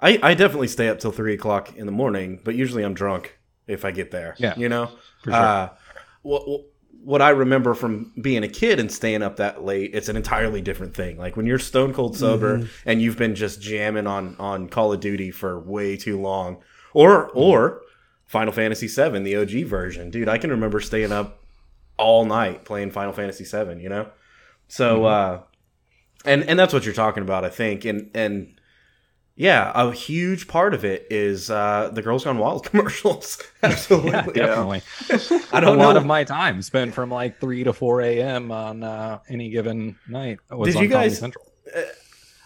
[0.00, 3.38] I I definitely stay up till three o'clock in the morning, but usually I'm drunk
[3.66, 4.34] if I get there.
[4.38, 4.90] Yeah, you know.
[5.22, 5.34] for sure.
[5.34, 5.68] Uh,
[6.22, 6.64] what
[7.04, 10.60] what I remember from being a kid and staying up that late, it's an entirely
[10.60, 11.16] different thing.
[11.16, 15.00] Like when you're stone cold sober and you've been just jamming on on Call of
[15.00, 16.58] Duty for way too long,
[16.92, 17.82] or or
[18.26, 20.28] Final Fantasy VII, the OG version, dude.
[20.28, 21.42] I can remember staying up
[21.96, 23.80] all night playing Final Fantasy VII.
[23.82, 24.10] You know,
[24.66, 25.42] so uh,
[26.24, 28.54] and and that's what you're talking about, I think, and and.
[29.40, 33.40] Yeah, a huge part of it is uh, the Girls Gone Wild commercials.
[33.62, 34.10] Absolutely.
[34.10, 34.82] yeah, definitely.
[35.52, 38.50] I don't a lot of my time spent from like three to four a.m.
[38.50, 40.38] on uh, any given night.
[40.50, 41.44] Was Did on you Comedy guys- Central.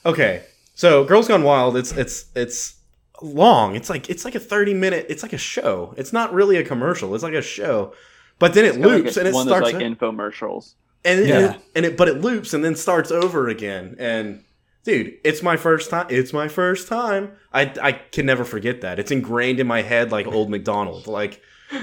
[0.05, 0.43] Okay,
[0.75, 2.75] so Girls Gone Wild, it's it's it's
[3.23, 3.75] long.
[3.77, 5.07] It's like it's like a thirty minute.
[5.09, 5.95] It's like a show.
[5.97, 7.15] It's not really a commercial.
[7.15, 7.95] It's like a show,
[8.39, 10.75] but then it Kinda like loops and it one starts of those like infomercials.
[11.05, 11.57] and it, Yeah.
[11.75, 13.97] and it but it loops and then starts over again.
[13.99, 14.45] And
[14.85, 16.07] dude, it's my first time.
[16.11, 17.33] It's my first time.
[17.53, 18.99] I I can never forget that.
[18.99, 21.07] It's ingrained in my head like old McDonald.
[21.07, 21.43] Like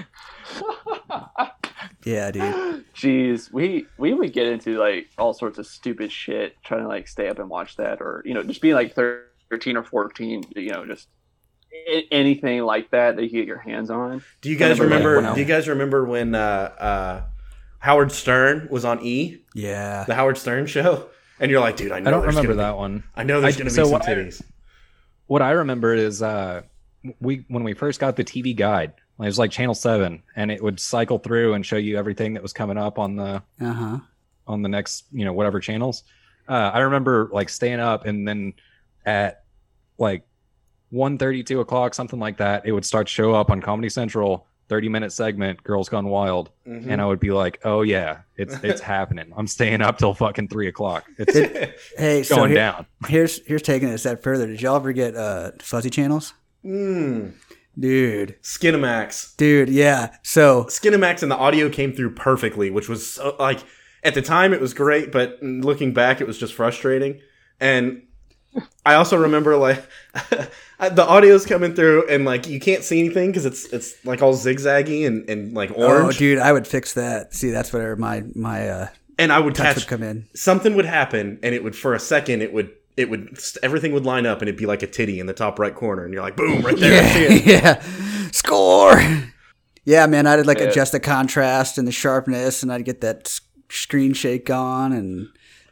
[2.06, 2.86] Yeah, dude.
[2.96, 7.08] Jeez, we we would get into like all sorts of stupid shit trying to like
[7.08, 10.70] stay up and watch that, or you know, just being like thirteen or fourteen, you
[10.72, 11.08] know, just
[12.12, 14.24] anything like that that you get your hands on.
[14.42, 15.36] Do you guys remember remember?
[15.36, 17.22] do you guys remember when uh, uh,
[17.80, 20.06] Howard Stern was on E, Yeah.
[20.06, 21.10] the Howard Stern show?
[21.40, 23.04] And you're like, dude, I know I don't remember gonna that one.
[23.16, 24.42] I know there's I- going to be some what I- titties.
[25.28, 26.64] What I remember is uh,
[27.22, 30.62] we when we first got the TV guide, it was like Channel Seven, and it
[30.64, 33.98] would cycle through and show you everything that was coming up on the Uh huh.
[34.48, 36.04] on the next you know whatever channels.
[36.48, 38.54] Uh, I remember like staying up and then
[39.06, 39.44] at
[40.00, 40.24] like
[40.92, 44.48] 1.30, 2 o'clock, something like that, it would start to show up on Comedy Central.
[44.70, 46.88] 30 minute segment, Girls Gone Wild, Mhm.
[46.90, 49.34] and I would be like, "Oh yeah, it's it's happening.
[49.36, 51.06] I'm staying up till fucking three o'clock.
[51.18, 54.48] It's Hey, so going here- down." here's here's taking it a step further.
[54.48, 57.34] Did y'all ever get uh, fuzzy channels, mm.
[57.78, 58.36] dude?
[58.44, 59.36] Skinamax.
[59.38, 60.16] Dude, yeah.
[60.24, 63.60] So Skinamax and the audio came through perfectly, which was so, like
[64.04, 67.20] at the time it was great, but looking back it was just frustrating.
[67.60, 68.04] And
[68.86, 69.84] I also remember like
[70.80, 74.34] the audio's coming through and like you can't see anything because it's it's like all
[74.34, 76.18] zigzaggy and, and like Oh, orange.
[76.18, 77.34] dude, I would fix that.
[77.34, 78.88] See, that's where my my uh,
[79.18, 80.28] and I would touch catch would come in.
[80.34, 84.06] something would happen and it would for a second it would it would everything would
[84.06, 86.24] line up and it'd be like a titty in the top right corner and you're
[86.24, 86.94] like boom right there.
[87.04, 87.46] Yeah, it.
[87.64, 88.32] yeah.
[88.32, 89.00] Score.
[89.86, 90.66] Yeah, man, I'd like Yeah.
[90.66, 93.40] adjust the contrast and the sharpness, and I'd get that
[93.70, 95.30] screen shake on, and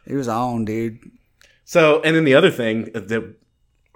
[0.07, 0.99] it was on, dude.
[1.69, 3.35] So, and then the other thing that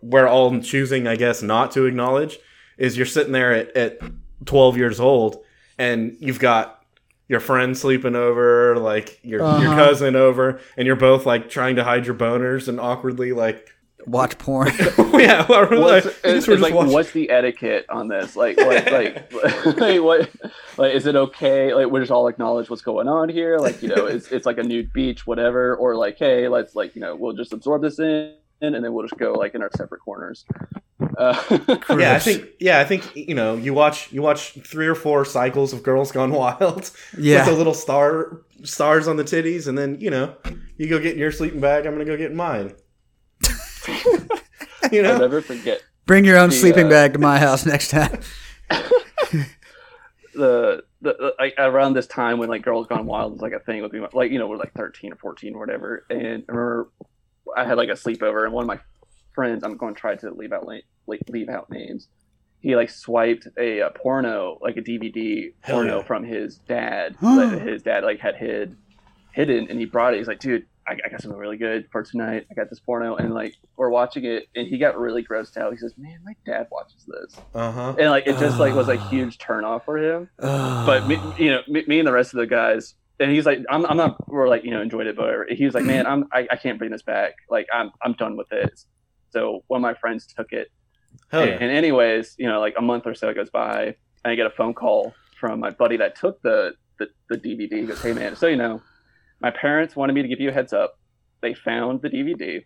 [0.01, 2.37] we're all choosing, I guess, not to acknowledge
[2.77, 3.99] is you're sitting there at, at
[4.45, 5.37] 12 years old
[5.77, 6.83] and you've got
[7.29, 9.75] your friend sleeping over, like your, your Uh-huh.
[9.75, 13.69] cousin over, and you're both like trying to hide your boners and awkwardly like,
[14.05, 14.71] Watch porn.
[14.77, 18.35] yeah, well, we're What's, like, it's, we're it's like, what's the etiquette on this?
[18.35, 19.33] Like, what, like,
[19.77, 20.29] like, what,
[20.77, 21.73] like, is it okay?
[21.73, 23.57] Like, we just all acknowledge what's going on here.
[23.57, 26.95] Like, you know, it's it's like a nude beach, whatever, or like, hey, let's like,
[26.95, 29.71] you know, we'll just absorb this in, and then we'll just go like in our
[29.75, 30.45] separate corners.
[31.17, 31.35] Uh,
[31.97, 35.25] yeah, I think yeah, I think you know you watch you watch three or four
[35.25, 37.37] cycles of Girls Gone Wild Yeah.
[37.39, 40.35] with the little star stars on the titties, and then you know
[40.77, 41.85] you go get in your sleeping bag.
[41.85, 42.75] I'm gonna go get in mine.
[44.91, 47.65] you I'll know, never forget Bring your own The, sleeping uh, bag to my house
[47.65, 48.19] next time.
[48.69, 49.45] the
[50.33, 53.81] the the- like around this time when like Girls Gone Wild was like a thing
[53.81, 56.89] with me, like you know we're like thirteen or fourteen or whatever, and I remember
[57.55, 58.79] I had like a sleepover, and one of my
[59.33, 60.85] friends, I'm going to try to leave out like
[61.29, 62.07] leave out names.
[62.59, 66.03] He like swiped a, a porno, like a DVD Hell porno yeah.
[66.03, 67.15] from his dad.
[67.21, 68.75] that his dad like had hid
[69.33, 70.17] hidden, and he brought it.
[70.17, 70.65] He's like, dude.
[70.91, 72.45] I, I got something really good for tonight.
[72.51, 75.71] I got this porno, and like we're watching it, and he got really grossed out.
[75.71, 77.95] He says, "Man, my dad watches this," uh huh.
[77.97, 81.51] and like it just like was a huge turn off for him but me, you
[81.51, 84.27] know, me, me and the rest of the guys, and he's like, I'm, I'm not,
[84.27, 86.77] we're like, you know, enjoyed it, but he was like, man, I'm, I, I can't
[86.77, 87.35] bring this back.
[87.49, 88.87] Like, I'm, I'm done with this.
[89.29, 90.69] So one of my friends took it,
[91.29, 94.35] Hell and, and anyways, you know, like a month or so goes by, and I
[94.35, 97.79] get a phone call from my buddy that took the, the, the DVD.
[97.79, 98.81] He goes, hey man, so you know,
[99.41, 100.97] my parents wanted me to give you a heads up.
[101.41, 102.63] They found the DVD.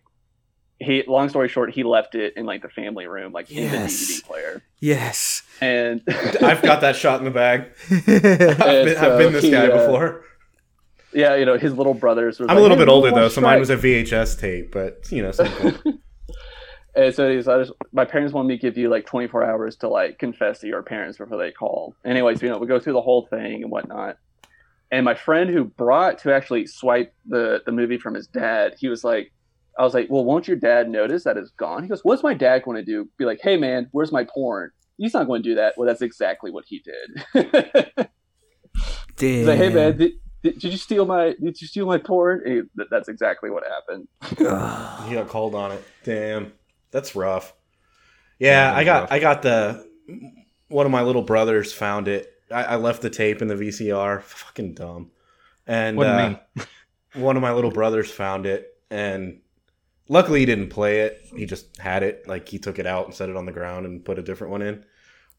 [0.78, 3.78] He, long story short, he left it in like the family room, like in the
[3.78, 5.42] DVD player, yes.
[5.62, 7.70] and I've got that shot in the bag.
[7.90, 8.84] I've yeah.
[8.84, 10.22] been, I've been this he, guy uh, before.
[11.14, 12.38] yeah, you know, his little brothers.
[12.38, 14.38] Was I'm like, a little "Hey, bit older though, watch so mine was a VHS
[14.38, 15.32] tape, but you know.
[16.96, 19.76] And so he's, I just, my parents wanted me to give you like 24 hours
[19.76, 21.94] to like confess to your parents before they call.
[22.06, 24.16] Anyways, you know, we go through the whole thing and whatnot.
[24.92, 28.88] And my friend who brought to actually swipe the the movie from his dad, he
[28.88, 29.32] was like,
[29.78, 31.82] I was like, well, won't your dad notice that it's gone?
[31.82, 33.08] He goes, what's my dad going to do?
[33.18, 34.70] Be like, hey man, where's my porn?
[34.96, 35.74] He's not going to do that.
[35.76, 37.86] Well, that's exactly what he did.
[39.18, 39.46] He's Damn.
[39.46, 40.12] like, hey man, did,
[40.42, 42.42] did, did you steal my did you steal my porn?
[42.46, 44.08] He- that- that's exactly what happened.
[45.08, 45.82] He got called on it.
[46.04, 46.52] Damn,
[46.90, 47.54] that's rough.
[48.38, 49.12] Yeah, Yeah, I got rough.
[49.12, 49.88] I got the
[50.68, 52.32] one of my little brothers found it.
[52.50, 54.22] I, I left the tape in the VCR.
[54.22, 55.10] Fucking dumb.
[55.66, 56.36] And What uh,
[57.14, 59.40] one of my little brothers found it, and
[60.08, 61.20] luckily he didn't play it.
[61.34, 62.26] He just had it.
[62.28, 64.52] Like he took it out and set it on the ground and put a different
[64.52, 64.84] one in.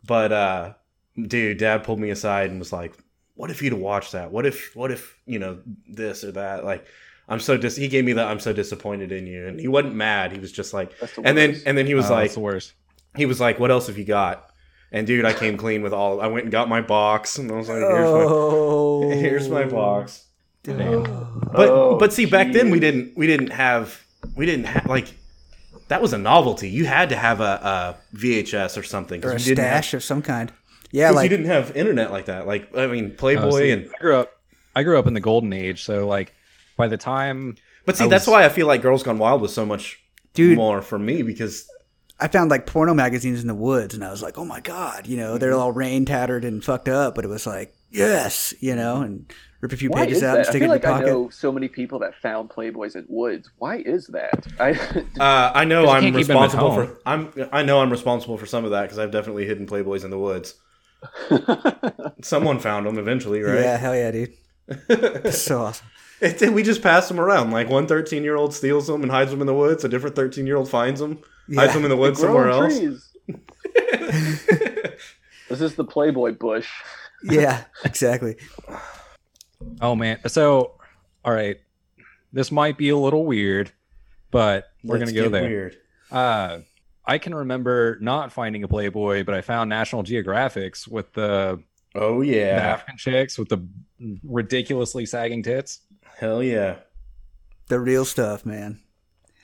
[0.05, 0.73] But uh,
[1.21, 2.93] dude, Dad pulled me aside and was like,
[3.35, 4.31] "What if you'd have watched that?
[4.31, 6.65] What if, what if you know this or that?
[6.65, 6.85] Like,
[7.29, 9.95] I'm so dis." He gave me the "I'm so disappointed in you," and he wasn't
[9.95, 10.33] mad.
[10.33, 12.41] He was just like, the and then and then he was Oh, like, that's the
[12.41, 12.73] worst.
[13.15, 14.49] he was like, "What else have you got?"
[14.91, 16.21] And dude, I came clean with all.
[16.21, 19.09] I went and got my box, and I was like, "Here's oh.
[19.09, 20.25] my, here's my box."
[20.63, 21.03] Damn.
[21.53, 24.01] But Oh, but see, back then we didn't we didn't have
[24.35, 25.13] we didn't have like
[25.89, 26.69] that was a novelty.
[26.69, 29.93] You had to have a, a VHS or something or a you didn't have, stash
[29.93, 30.51] of some kind.
[30.91, 32.47] Yeah, 'cause like you didn't have internet like that.
[32.47, 34.31] Like I mean, Oh, Playboy see, and I grew up.
[34.75, 36.33] I grew up in the golden age, so like
[36.77, 39.41] by the time but see I that's was- why I feel like Girls Gone Wild
[39.41, 39.99] was so much
[40.33, 40.57] Dude.
[40.57, 41.67] more for me because
[42.19, 45.05] I found like porno magazines in the woods, and I was like, oh my god,
[45.07, 48.75] you know, they're all rain tattered and fucked up, but it was like, yes, you
[48.75, 50.39] know, and rip a few Why pages out that?
[50.39, 52.49] and I stick it feel in your like I know so many people that found
[52.49, 53.49] Playboys in woods.
[53.57, 54.47] Why is that?
[54.59, 54.71] I
[55.19, 57.81] uh, I know 'Cause you I'm can't keep them at responsible for I'm I know
[57.81, 60.55] I'm responsible for some of that because I've definitely hidden Playboys in the woods.
[62.21, 63.59] Someone found them eventually, right?
[63.59, 64.33] Yeah, hell yeah, dude.
[64.87, 65.87] That's so awesome.
[66.19, 67.51] It, we just pass them around.
[67.51, 69.83] Like one 13 year old steals them and hides them in the woods.
[69.83, 71.61] A different 13 year old finds them, Yeah.
[71.61, 72.77] hides them in the woods somewhere else.
[72.77, 73.07] trees.
[75.49, 76.69] this is the Playboy bush.
[77.23, 78.37] Yeah, exactly.
[79.81, 80.19] Oh man.
[80.27, 80.75] So,
[81.25, 81.57] all right.
[82.33, 83.71] This might be a little weird,
[84.31, 85.49] but we're Let's gonna go get there.
[85.49, 85.77] Weird.
[86.11, 86.59] Uh,
[87.05, 91.63] I can remember not finding a Playboy, but I found National Geographics with the,
[91.95, 93.65] Oh the yeah, African chicks with the
[94.23, 95.81] ridiculously sagging tits.
[96.17, 96.75] hell yeah.
[97.69, 98.79] The real stuff, man.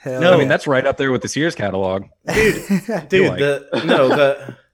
[0.04, 2.04] Hell No, I mean, that's right up there with the Sears catalog.
[2.32, 2.56] Dude,
[3.10, 4.58] dude, like- the no the.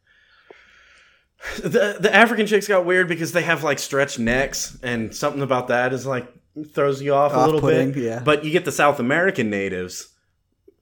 [1.63, 5.69] The the African chicks got weird because they have like stretched necks and something about
[5.69, 6.27] that is like
[6.73, 8.03] throws you off a little Off-putting, bit.
[8.03, 8.19] yeah.
[8.19, 10.09] But you get the South American natives.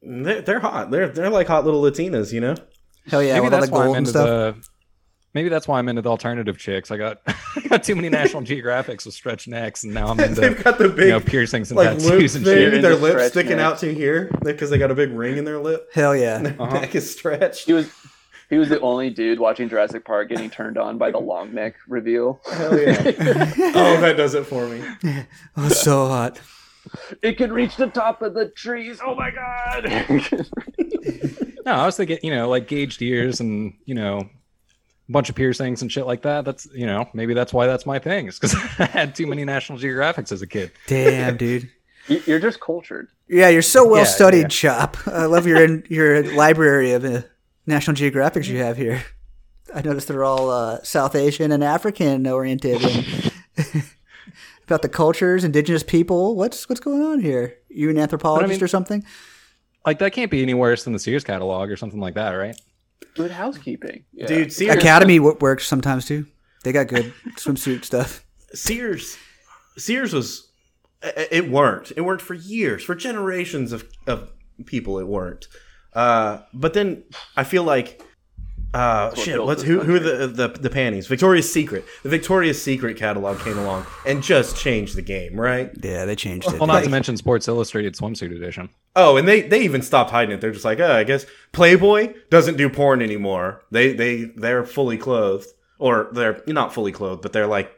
[0.02, 0.90] They're, they're hot.
[0.90, 2.56] They're they're like hot little Latinas, you know.
[3.08, 4.56] hell yeah, maybe with all that's the why I'm gold and into stuff.
[4.56, 4.68] the.
[5.38, 6.90] Maybe that's why I'm into the alternative chicks.
[6.90, 10.42] I got I got too many National Geographics with stretched necks, and now I'm into
[10.42, 12.82] They've got the big you know piercings and like tattoos and shit.
[12.82, 13.62] Their lips sticking necks.
[13.62, 15.90] out to here because they got a big ring in their lip.
[15.94, 16.40] Hell yeah.
[16.40, 16.80] Their Uh-huh.
[16.80, 17.68] neck is stretched.
[17.68, 17.88] He was
[18.50, 21.76] he was the only dude watching Jurassic Park getting turned on by the long neck
[21.88, 22.42] reveal.
[22.52, 22.96] Hell yeah!
[23.76, 24.82] oh, that does it for me.
[25.56, 26.42] Oh, so hot.
[27.22, 29.00] it can reach the top of the trees.
[29.06, 29.86] Oh my god!
[31.66, 34.30] No, I was thinking, you know, like gauged ears and you know, a
[35.10, 36.46] bunch of piercings and shit like that.
[36.46, 38.26] That's you know, maybe that's why that's my thing.
[38.28, 40.72] Because I had too many National Geographics as a kid.
[40.88, 41.70] Damn, dude.
[42.10, 43.10] You- You're just cultured.
[43.28, 44.48] Yeah, you're so well Yeah, studied, yeah.
[44.48, 44.96] Chop.
[45.08, 47.24] I love your your library of uh,
[47.66, 49.04] National Geographics you have here.
[49.76, 53.84] I noticed they're all uh, South Asian and African oriented, and
[54.66, 56.36] about the cultures, indigenous people.
[56.38, 57.56] What's what's going on here?
[57.68, 59.04] You an anthropologist mean- or something?
[59.86, 62.58] Like that can't be any worse than the Sears catalog or something like that, right?
[63.16, 64.28] Good housekeeping, yeah.
[64.28, 66.26] Dude, Sears, Academy wo- works sometimes too.
[66.64, 68.24] They got good swimsuit stuff.
[68.54, 69.18] Sears,
[69.78, 70.50] Sears was.
[71.02, 71.94] it- It worked.
[71.96, 74.30] It worked for years, for generations of of
[74.66, 75.00] people.
[75.00, 75.48] It worked.
[75.94, 77.04] Uh, but then
[77.36, 78.04] I feel like.
[78.74, 79.44] Uh, what shit.
[79.44, 79.80] What's who?
[79.80, 81.08] Who are the, the the panties?
[81.08, 81.86] Victoria's Secret.
[82.04, 85.72] The Victoria's Secret catalog came along and just changed the game, right?
[85.82, 86.60] Yeah, they changed it.
[86.60, 88.70] Well, not Like- to mention Sports Illustrated swimsuit edition.
[88.96, 90.42] Oh, and they they even stopped hiding it.
[90.42, 93.64] They're just like, oh, I guess Playboy doesn't do porn anymore.
[93.72, 95.48] They they they're fully clothed,
[95.80, 97.72] or they're not fully clothed, but they're like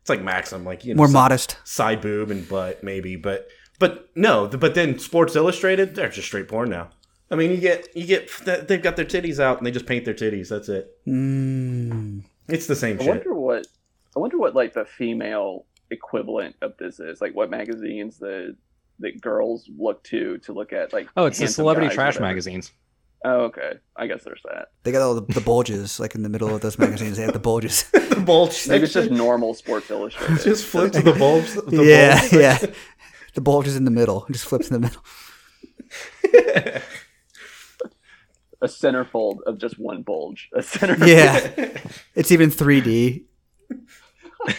[0.00, 1.56] it's like Maxim, like you know, More si- modest.
[1.64, 3.46] side boob and butt maybe, but
[3.78, 6.90] but no, but then Sports Illustrated, they're just straight porn now.
[7.32, 8.30] I mean, you get you get
[8.68, 10.48] they've got their titties out and they just paint their titties.
[10.50, 10.94] That's it.
[11.08, 12.24] Mm.
[12.48, 13.08] It's the same I shit.
[13.08, 13.66] wonder what
[14.14, 17.22] I wonder what like the female equivalent of this is.
[17.22, 18.54] Like what magazines the
[18.98, 22.70] that girls look to to look at like Oh, it's the celebrity trash magazines.
[23.24, 23.74] Oh, okay.
[23.96, 24.72] I guess there's that.
[24.82, 27.16] They got all the, the bulges, like in the middle of those magazines.
[27.16, 27.84] They have the bulges.
[27.92, 30.40] the bulge Maybe it's just normal Sports Illustrated.
[30.44, 31.54] just flip to the bulbs.
[31.54, 32.58] The yeah, bulge yeah.
[33.34, 34.26] The bulge is in the middle.
[34.28, 35.02] It just flips in the middle.
[38.62, 40.48] A centerfold of just one bulge.
[40.54, 40.96] A center.
[41.06, 41.50] Yeah,
[42.14, 43.24] it's even 3D.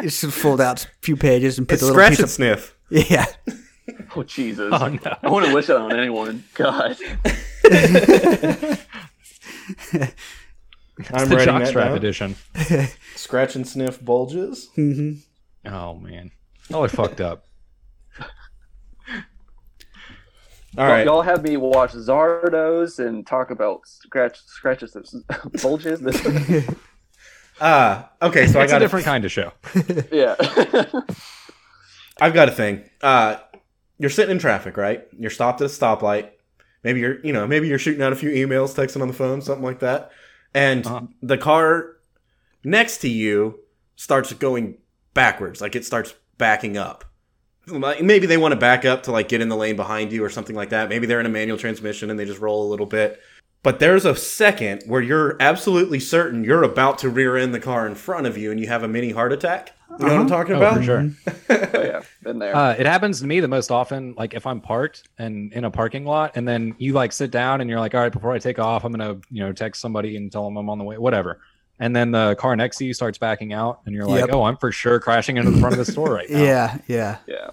[0.00, 2.24] You just fold out a few pages and put It's the little scratch piece and
[2.24, 2.76] of sniff.
[2.90, 3.26] yeah.
[4.16, 4.72] Oh Jesus!
[4.74, 5.16] Oh no.
[5.22, 6.42] I want to wish that on anyone.
[6.54, 6.96] God.
[11.12, 11.96] I'm the writing that jockstrap down.
[11.96, 12.34] edition.
[13.14, 14.68] Scratch and sniff bulges.
[14.76, 15.68] Mm-hmm.
[15.72, 16.32] Oh man.
[16.72, 17.46] Oh, I fucked up.
[18.20, 18.26] All
[20.67, 21.04] Well, right.
[21.04, 25.04] Y'all have me watch Zardoz and talk about scratch scratches and
[25.62, 26.00] bulges.
[27.60, 29.52] Uh, okay, so I got a got different kind of show.
[30.12, 30.36] yeah.
[32.20, 32.88] I've got a thing.
[33.02, 33.36] Uh,
[33.98, 35.06] you're sitting in traffic, right?
[35.18, 36.30] You're stopped at a stoplight.
[36.84, 39.42] Maybe you're, you know, maybe you're shooting out a few emails, texting on the phone,
[39.42, 40.10] something like that.
[40.54, 41.00] And Uh-huh.
[41.22, 41.96] the car
[42.64, 43.60] next to you
[43.96, 44.78] starts going
[45.14, 47.04] backwards, like it starts backing up.
[47.70, 50.24] Like, Maybe they want to back up to like get in the lane behind you
[50.24, 50.88] or something like that.
[50.88, 53.20] Maybe they're in a manual transmission and they just roll a little bit.
[53.64, 57.86] But there's a second where you're absolutely certain you're about to rear end the car
[57.88, 59.72] in front of you and you have a mini heart attack.
[59.98, 60.76] You know what I'm talking Oh, about?
[60.76, 61.10] for sure.
[61.50, 62.02] oh, yeah.
[62.22, 62.54] Been there.
[62.54, 65.70] Uh, it happens to me the most often, like if I'm parked and in a
[65.70, 68.38] parking lot, and then you like sit down and you're like, all right, before I
[68.38, 70.98] take off, I'm gonna, you know, text somebody and tell them I'm on the way,
[70.98, 71.40] whatever.
[71.80, 74.34] And then the car next to you starts backing out, and you're like, Yep.
[74.34, 76.38] oh, I'm for sure crashing into the front of the store right now.
[76.42, 77.18] Yeah, yeah.
[77.26, 77.50] yeah.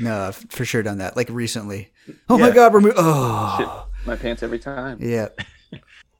[0.00, 1.16] No, I've for sure done that.
[1.16, 1.90] Like recently.
[2.28, 4.98] Oh my god, we're mo- oh Shit my pants every time.
[5.00, 5.28] yeah.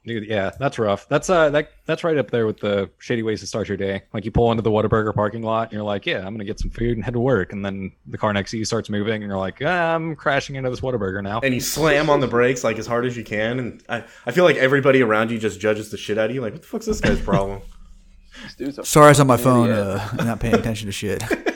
[0.07, 1.07] Dude, yeah, that's rough.
[1.11, 4.03] That's uh, that that's right up there with the shady ways to start your day.
[4.15, 6.59] Like you pull into the Whataburger parking lot, and you're like, yeah, I'm gonna get
[6.59, 9.23] some food and head to work, and then the car next to you starts moving,
[9.23, 11.41] and you're like, ah, I'm crashing into this Whataburger now.
[11.41, 14.33] and you slam on the brakes like as hard as you can and I, I
[14.33, 16.69] feel like everybody around you just judges the shit out of you like what the
[16.69, 17.61] fuck's this guy's problem
[18.43, 19.87] This dude's a Sorry, I was on my phone, idiot.
[20.19, 21.23] uh, not paying attention to shit.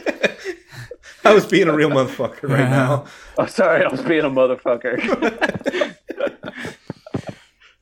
[1.24, 3.04] i was being a real motherfucker right now.
[3.38, 4.94] Oh, sorry, I was being a motherfucker.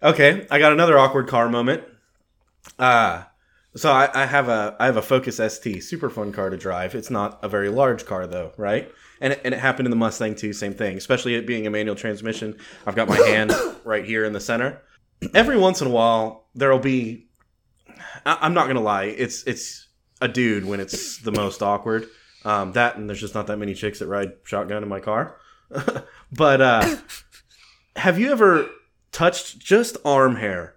[0.02, 1.84] okay i got another awkward car moment.
[2.78, 3.24] Uh
[3.74, 6.94] so I, I have a i have a focus st super fun car to drive.
[6.94, 8.90] It's not a very large car though right?
[9.20, 11.70] And it, and it happened in the mustang too same thing especially it being a
[11.70, 12.58] manual transmission.
[12.86, 13.52] I've got my hand
[13.84, 14.82] right here in the center.
[15.34, 17.28] Every once in a while there'll be
[18.26, 19.88] I, i'm not gonna lie it's it's
[20.20, 22.06] a dude when it's the most awkward
[22.44, 25.36] um, that and there's just not that many chicks that ride shotgun in my car.
[26.32, 26.96] But uh
[27.96, 28.68] have you ever
[29.12, 30.76] touched just arm hair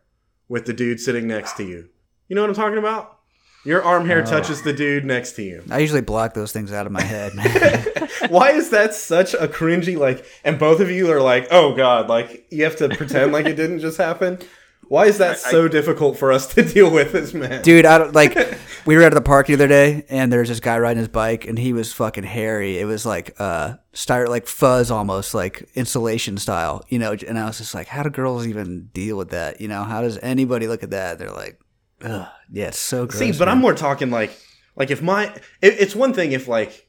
[0.50, 1.90] with the dude sitting next to you?
[2.28, 3.20] You know what i'm talking about?
[3.64, 5.64] Your arm hair touches the dude next to you.
[5.72, 8.10] I usually block those things out of my head, man.
[8.30, 12.10] why is that such a cringy like and both of you are like oh god
[12.10, 14.40] like you have to pretend like it didn't just happen
[14.88, 18.14] why is that so difficult for us to deal with as men Dude, I don't
[18.14, 18.38] like.
[18.86, 21.48] We were at the park the other day, and there's this guy riding his bike,
[21.48, 22.78] and he was fucking hairy.
[22.78, 27.16] It was like uh, styro like fuzz, almost like insulation style, you know.
[27.28, 29.60] And I was just like, how do girls even deal with that?
[29.60, 31.18] You know, how does anybody look at that?
[31.18, 31.60] They're like,
[32.04, 33.18] Ugh, yeah, it's so gross.
[33.18, 34.38] See, but I'm more talking like,
[34.76, 36.85] like if my, it, it's one thing if like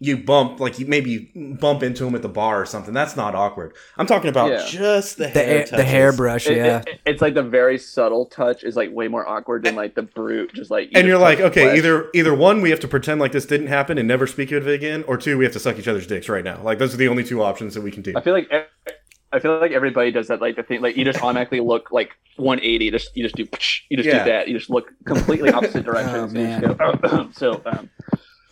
[0.00, 1.30] you bump, like you maybe
[1.60, 2.94] bump into him at the bar or something.
[2.94, 3.74] That's not awkward.
[3.96, 4.64] I'm talking about Yeah.
[4.66, 6.48] just the the hair, air, the hairbrush.
[6.48, 9.94] Yeah, it- it's like the very subtle touch is like way more awkward than like
[9.96, 10.84] the brute, just like.
[10.84, 11.78] you And just you're like, okay, flesh.
[11.78, 14.68] either either one, we have to pretend like this didn't happen and never speak of
[14.68, 16.60] it again, or two, we have to suck each other's dicks right now.
[16.62, 18.12] Like those are the only two options that we can do.
[18.16, 18.66] I feel like ev-
[19.30, 20.40] I feel like everybody does that.
[20.40, 22.90] Like the thing, like you just automatically look like 180.
[22.92, 23.42] Just you just do
[23.90, 24.24] you just Yeah.
[24.24, 24.48] do that.
[24.48, 26.34] You just look completely opposite directions.
[26.34, 27.90] Oh, and you just go, so um,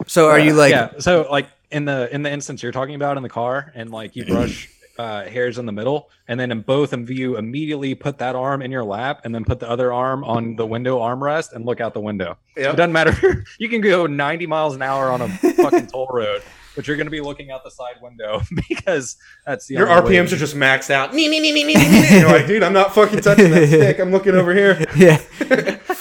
[0.07, 0.71] So are you like?
[0.71, 0.93] yeah.
[0.99, 4.15] So like in the in the instance you're talking about in the car, and like
[4.17, 8.19] you brush uh, hairs in the middle, and then in both of you immediately put
[8.19, 11.53] that arm in your lap, and then put the other arm on the window armrest
[11.53, 12.39] and look out the window.
[12.57, 12.75] Yep.
[12.75, 13.45] It doesn't matter.
[13.59, 16.43] you can go 90 miles an hour on a fucking toll road,
[16.77, 20.17] but you're going to be looking out the side window because that's the Your only
[20.17, 21.13] way- RPMs are just maxed out.
[21.13, 22.21] Nee, nee, nee, nee, nee, nee, nee.
[22.21, 23.99] You're like, dude, I'm not fucking touching that stick.
[23.99, 24.83] I'm looking over here.
[24.97, 25.21] Yeah,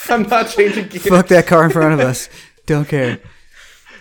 [0.09, 1.07] I'm not changing gears.
[1.07, 2.29] fuck that car in front of us.
[2.65, 3.19] Don't care.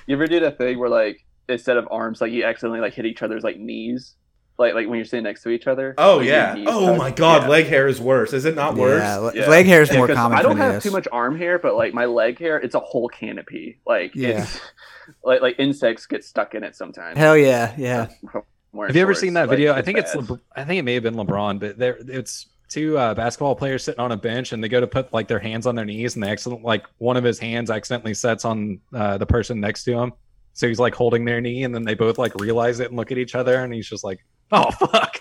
[0.06, 3.06] You ever do that thing where like instead of arms, like you accidentally like hit
[3.06, 4.14] each other's like knees,
[4.58, 5.94] like like when you're sitting next to each other.
[5.98, 6.54] Oh like, yeah.
[6.66, 6.98] Oh touch.
[6.98, 7.48] my god, Yeah.
[7.48, 8.32] leg hair is worse.
[8.32, 9.02] Is it not worse?
[9.02, 9.48] Yeah, le- Yeah.
[9.48, 10.38] leg hair is more common.
[10.38, 10.82] I don't have yes.
[10.82, 13.78] too much arm hair, but like my leg hair, it's a whole canopy.
[13.86, 14.42] Like Yeah.
[14.42, 14.60] it's
[15.24, 17.18] like like insects get stuck in it sometimes.
[17.18, 18.08] Hell yeah, yeah.
[18.74, 19.72] Have you ever shorts, seen that like, video?
[19.72, 20.30] I think it's bad.
[20.30, 23.84] Le- I think it may have been LeBron, but there it's two uh, basketball players
[23.84, 26.14] sitting on a bench and they go to put like their hands on their knees
[26.16, 29.84] and they accident like one of his hands accidentally sets on uh, the person next
[29.84, 30.12] to him.
[30.52, 33.10] So he's like holding their knee and then they both like realize it and look
[33.12, 35.20] at each other and he's just like, "Oh fuck."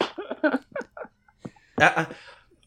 [0.42, 0.60] I,
[1.80, 2.06] I-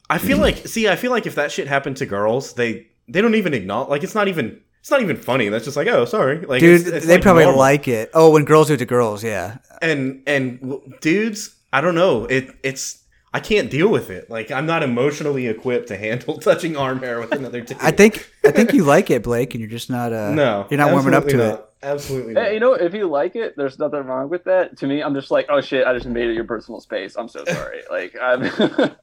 [0.08, 3.22] I feel like see, I feel like if that shit happened to girls, they they
[3.22, 5.50] don't even acknowledge like it's not even it's not even funny.
[5.50, 6.42] That's just like, oh sorry.
[6.46, 7.60] Like Dude, it's, it's they like probably normal.
[7.60, 8.12] like it.
[8.14, 9.58] Oh, when girls do it to girls, yeah.
[9.82, 12.26] and and w- dudes, I don't know.
[12.26, 13.02] It it's
[13.36, 14.30] I can't deal with it.
[14.30, 17.76] Like I'm not emotionally equipped to handle touching arm hair with another dude.
[17.82, 20.78] I think I think you like it, Blake, and you're just not uh no, you're
[20.78, 21.70] not warming up to absolutely it.
[21.84, 22.46] Absolutely not.
[22.46, 24.78] Hey, you know, if you like it, there's nothing wrong with that.
[24.78, 27.18] To me, I'm just like, oh shit, I just invaded your personal space.
[27.18, 27.82] I'm so sorry.
[27.92, 28.44] Like, I'm.
[28.60, 28.94] uh,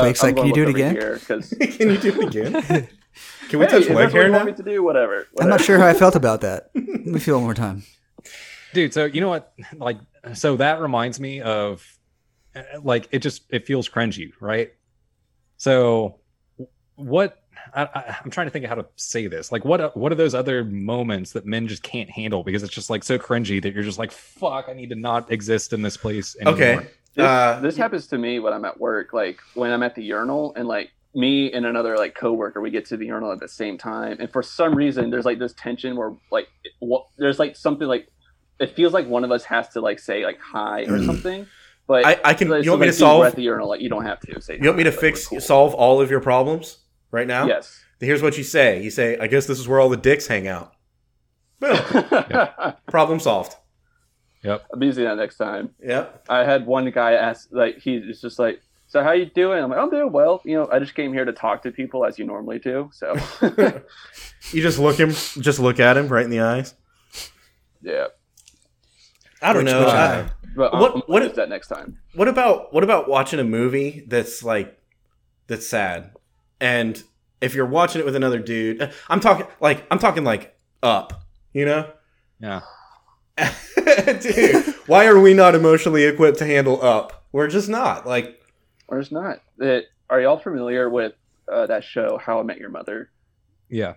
[0.00, 2.88] Blake's like, "Can you do it again?" Because Can you do it again?
[3.48, 4.42] Can we hey, touch if leg hair now?
[4.42, 5.28] me to do, whatever.
[5.38, 6.70] I'm not sure how I felt about that.
[6.74, 7.84] Let me feel one more time.
[8.74, 9.98] dude so you know what like
[10.34, 11.91] so that reminds me of
[12.82, 14.72] like it just it feels cringy right
[15.56, 16.18] so
[16.96, 17.42] what
[17.74, 20.16] I, I, i'm trying to think of how to say this like what what are
[20.16, 23.72] those other moments that men just can't handle because it's just like so cringy that
[23.72, 26.54] you're just like fuck i need to not exist in this place anymore.
[26.54, 26.86] Okay.
[27.14, 30.02] This, Uh, this happens to me when I'm at work, like when I'm at the
[30.02, 33.48] urinal and like me and another like coworker, we get to the urinal at the
[33.48, 36.48] same time, and for some reason there's like this tension where like
[36.78, 38.08] what, there's like something like
[38.60, 41.46] it feels like one of us has to like say like hi or something.
[41.86, 42.48] But I, I can.
[42.48, 43.24] You want me to like, dude, we're solve?
[43.26, 43.68] at the urinal?
[43.68, 44.56] Like you don't have to say.
[44.60, 45.40] You want me to like, fix cool.
[45.40, 46.78] solve all of your problems
[47.10, 47.46] right now?
[47.46, 47.80] Yes.
[48.00, 48.82] Here's what you say.
[48.82, 50.72] You say, "I guess this is where all the dicks hang out."
[51.60, 51.76] Boom.
[52.88, 53.54] Problem solved.
[54.42, 55.70] yep I'm using that next time.
[55.82, 56.24] Yep.
[56.28, 59.78] I had one guy ask, like, he's just like, "So how you doing?" I'm like,
[59.78, 60.40] "I'm doing well.
[60.44, 63.14] You know, I just came here to talk to people as you normally do." So,
[64.50, 66.74] You just look him, just look at him right in the eyes.
[67.82, 68.06] yeah.
[69.40, 69.80] I don't Which- know.
[69.80, 70.30] which I- eye?
[70.56, 71.98] But What- I'll, I'll what- use that next time.
[72.14, 74.78] what about what about watching a movie that's like
[75.46, 76.12] that's sad,
[76.60, 77.02] and
[77.40, 81.64] if you're watching it with another dude, I'm talking like I'm talking like up, you
[81.64, 81.90] know.
[82.40, 82.60] yeah
[84.20, 87.24] Dude, why are we not emotionally equipped to handle up?
[87.32, 88.06] We're just not.
[88.06, 88.40] Like,
[88.88, 89.40] Or just not.
[89.58, 91.12] It, are y'all familiar with
[91.50, 93.10] uh, that show, How I Met Your Mother?
[93.70, 93.94] yeah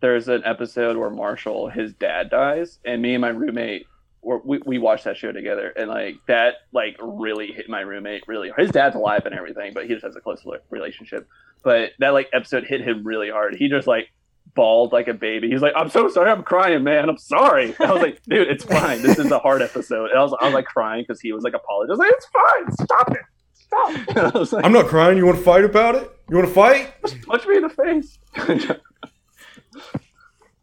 [0.00, 3.93] There's an episode where Marshall, his dad dies, and me and my roommate, were,
[4.24, 8.50] we, we watched that show together, and like that, like really hit my roommate really.
[8.56, 11.28] His dad's alive and everything, but he just has a close relationship.
[11.62, 13.56] But that like episode hit him really hard.
[13.56, 14.08] He just like
[14.54, 15.50] bawled like a baby.
[15.50, 17.08] He's like, "I'm so sorry, I'm crying, man.
[17.08, 19.02] I'm sorry." I was like, "Dude, it's fine.
[19.02, 21.44] This is a hard episode." And I was, I was like crying because he was
[21.44, 21.90] like apologizing.
[21.90, 22.86] I was like, "It's fine.
[22.86, 23.22] Stop it."
[23.54, 24.34] Stop.
[24.34, 25.16] I was like, I'm not crying.
[25.16, 26.10] You want to fight about it?
[26.28, 26.94] You want to fight?
[27.26, 28.18] punch me in the face.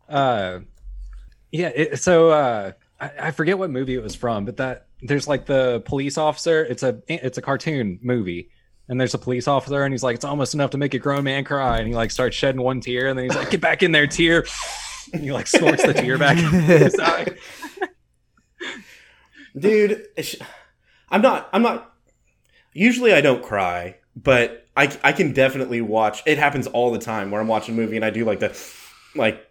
[0.09, 0.59] uh
[1.51, 2.71] yeah it, so uh
[3.01, 6.63] I, I forget what movie it was from but that there's like the police officer
[6.63, 8.49] it's a it's a cartoon movie.
[8.87, 11.23] And there's a police officer and he's like it's almost enough to make a grown
[11.23, 11.77] man cry.
[11.79, 14.07] And he like starts shedding one tear and then he's like get back in there
[14.07, 14.45] tear.
[15.13, 16.37] And he like snorts the tear back.
[16.37, 17.27] His eye.
[19.57, 20.05] dude
[21.09, 21.93] i'm not i'm not
[22.73, 27.31] usually i don't cry but i i can definitely watch it happens all the time
[27.31, 28.57] where i'm watching a movie and i do like the
[29.15, 29.45] like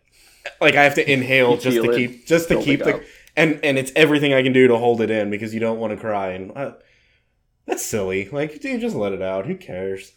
[0.60, 1.96] like i have to inhale You just to it.
[1.96, 3.02] keep just to building keep the up.
[3.40, 5.92] And and it's everything i can do to hold it in because you don't want
[5.92, 6.72] to cry and uh,
[7.66, 10.12] that's silly like dude just let it out who cares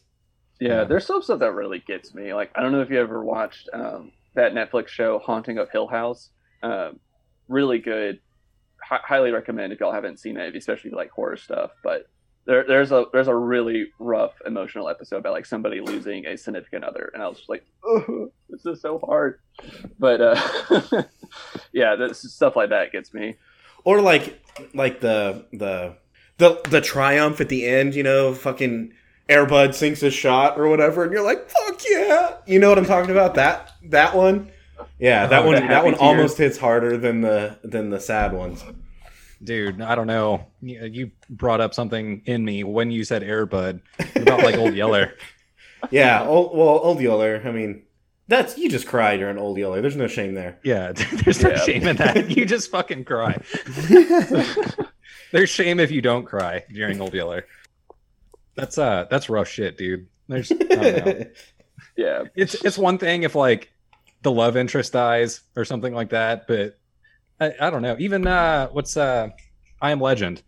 [0.60, 2.34] Yeah, there's some stuff that really gets me.
[2.34, 5.88] Like, I don't know if you ever watched um, that Netflix show, Haunting of Hill
[5.88, 6.30] House.
[6.62, 7.00] Um,
[7.50, 8.20] really good.
[8.82, 11.72] Hi- highly recommend if y'all haven't seen it, especially if you like horror stuff.
[11.84, 12.06] But
[12.46, 16.86] there, there's a there's a really rough emotional episode about like somebody losing a significant
[16.86, 19.40] other, and I was just like, "Ugh, this is so hard.
[20.00, 20.36] But uh,
[21.72, 23.36] yeah, this, stuff like that gets me.
[23.84, 24.42] or like
[24.74, 25.96] like the the
[26.38, 28.92] the the triumph at the end you know fucking
[29.30, 32.36] airbud sinks a shot or whatever and you're like fuck yeah.
[32.46, 33.36] You know what i'm talking about?
[33.36, 34.52] That that one?
[35.00, 36.02] Yeah that Oh, one that one tears.
[36.02, 38.64] almost hits harder than the than the sad ones.
[39.44, 40.46] Dude i don't know.
[40.62, 43.82] You, you brought up something in me when you said airbud.
[44.16, 45.14] About like old yeller.
[45.92, 47.84] Yeah old, well old yeller i mean
[48.28, 50.92] that's you just cry during old yeller there's no shame there yeah
[51.24, 51.64] there's no Yeah.
[51.64, 53.42] shame in that you just fucking cry
[55.32, 57.48] There's shame if you don't cry during Old Yeller.
[58.56, 60.06] That's uh that's rough shit, dude.
[60.28, 61.26] There's I don't know.
[61.98, 63.72] Yeah, it's it's one thing if like
[64.22, 66.78] the love interest dies or something like that, but
[67.40, 67.96] I, I don't know.
[67.98, 69.30] Even uh what's uh
[69.82, 70.44] I am legend.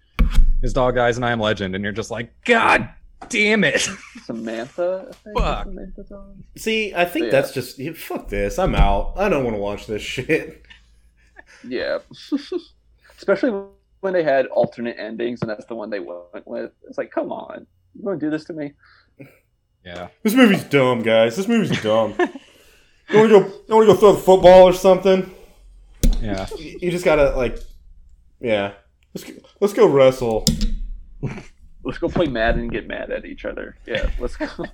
[0.62, 2.88] His dog dies and I am legend, and you're just like, God
[3.30, 3.88] damn it.
[4.26, 5.08] Samantha.
[5.10, 5.64] I think, Fuck.
[5.66, 6.44] Samantha's on.
[6.58, 7.32] see i think Yeah.
[7.32, 10.64] that's just yeah, fuck this i'm out i don't want to watch this shit
[11.68, 12.00] Yeah.
[13.18, 13.52] Especially
[14.02, 16.72] when they had alternate endings and that's the one they went with.
[16.88, 17.66] It's like, come on.
[17.96, 18.74] You want to do this to me?
[19.84, 20.10] Yeah.
[20.22, 23.96] this movie's dumb guys this movie's dumb you want to go you want to go
[23.96, 25.32] throw the football or something
[26.22, 26.48] Yeah.
[26.58, 27.58] you just gotta like
[28.42, 28.74] yeah
[29.14, 30.46] let's go, let's go wrestle
[31.86, 33.78] Let's go play Madden and get mad at each other.
[33.86, 34.48] Yeah, let's go.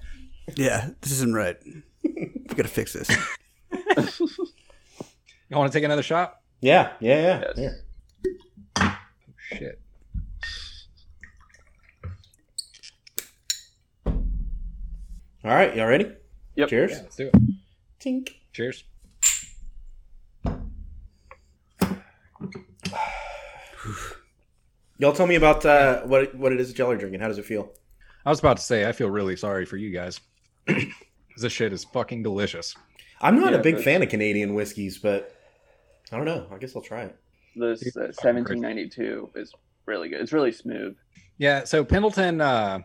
[0.55, 1.55] Yeah, this isn't right.
[2.03, 3.09] We gotta fix this.
[3.69, 6.39] You want to take another shot?
[6.61, 7.73] yeah yeah yeah, Yes.
[8.77, 8.95] yeah.
[9.57, 9.81] Shit.
[14.05, 14.13] All
[15.43, 16.11] right, y'all ready?
[16.55, 16.69] Yep.
[16.69, 16.91] Cheers.
[16.91, 17.35] Yeah, let's do it.
[17.99, 18.29] Tink.
[18.53, 18.83] Cheers.
[25.01, 27.19] Y'all tell me about uh, what what it is that y'all are drinking.
[27.19, 27.71] How does it feel?
[28.23, 30.19] I was about to say, I feel really sorry for you guys.
[31.37, 32.75] this shit is fucking delicious.
[33.19, 35.35] I'm not Yeah, a big but- fan of Canadian whiskeys, but
[36.11, 36.45] I don't know.
[36.53, 37.15] I guess I'll try it.
[37.55, 39.51] This uh, 1792 is
[39.87, 40.21] really good.
[40.21, 40.95] It's really smooth.
[41.39, 42.81] Yeah, so Pendleton, uh,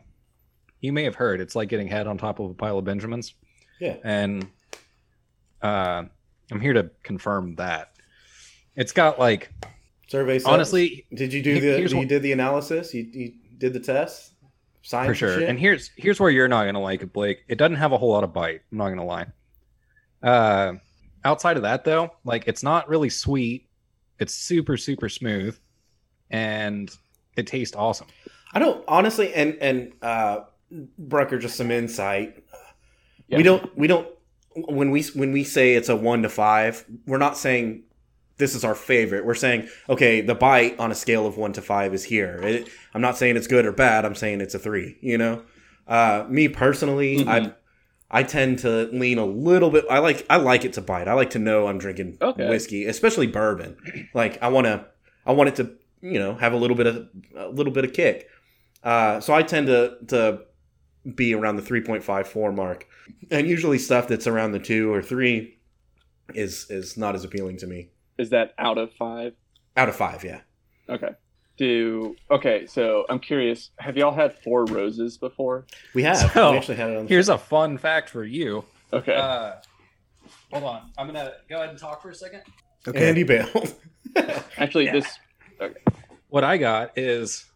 [0.80, 3.34] you may have heard, it's like getting head on top of a pile of Benjamins.
[3.78, 3.96] Yeah.
[4.02, 4.48] And
[5.60, 6.04] uh,
[6.50, 7.92] I'm here to confirm that.
[8.74, 9.52] It's got like,
[10.08, 10.46] Survey says.
[10.46, 12.94] honestly, did you do the you what- did the analysis?
[12.94, 14.32] You, you did the test?
[14.82, 15.40] Science for sure.
[15.40, 15.48] shit?
[15.48, 17.38] And here's here's where you're not gonna like it, Blake.
[17.48, 18.60] It doesn't have a whole lot of bite.
[18.70, 19.26] I'm not gonna lie.
[20.22, 20.74] Uh,
[21.24, 23.68] outside of that, though, like it's not really sweet.
[24.20, 25.58] It's super super smooth,
[26.30, 26.88] and
[27.36, 28.06] it tastes awesome.
[28.52, 30.42] I don't honestly, and and uh,
[30.98, 32.44] Brucker, just some insight.
[33.28, 33.38] Yeah.
[33.38, 34.08] We don't we don't
[34.54, 37.82] when we when we say it's a one to five, we're not saying
[38.38, 39.24] this is our favorite.
[39.24, 42.38] We're saying okay, the bite on a scale of one to five is here.
[42.42, 44.04] It, I'm not saying it's good or bad.
[44.04, 44.98] I'm saying it's a three.
[45.00, 45.42] You know,
[45.88, 47.28] uh, me personally, Mhm.
[47.28, 47.52] I
[48.08, 49.84] I tend to lean a little bit.
[49.90, 51.08] I like I like it to bite.
[51.08, 52.48] I like to know I'm drinking Okay.
[52.48, 53.76] whiskey, especially bourbon.
[54.14, 54.86] Like I want to
[55.26, 55.72] I want it to
[56.02, 58.28] you know have a little bit of a little bit of kick.
[58.84, 60.40] Uh, so I tend to to
[61.14, 62.86] be around the 3.54 mark,
[63.30, 65.58] and usually stuff that's around the two or three
[66.34, 67.90] is is not as appealing to me.
[68.18, 69.34] Is that out of five?
[69.76, 70.40] Out of five, yeah.
[70.88, 71.10] Okay.
[71.58, 72.66] Do okay.
[72.66, 73.70] So I'm curious.
[73.78, 75.66] Have y'all had Four Roses before?
[75.94, 76.30] We have.
[76.32, 77.08] So, we actually had it on.
[77.08, 78.64] Here's a fun fact for you.
[78.92, 79.14] Okay.
[79.14, 79.52] Uh,
[80.52, 82.42] hold on, I'm gonna go ahead and talk for a second.
[82.86, 83.08] Okay.
[83.08, 83.74] Andy bailed.
[84.58, 84.92] Actually, yeah.
[84.92, 85.18] this.
[86.28, 87.46] What I got is,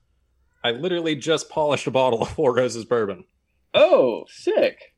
[0.65, 3.25] I literally just polished a bottle of Four Roses bourbon.
[3.75, 4.95] Oh, sick.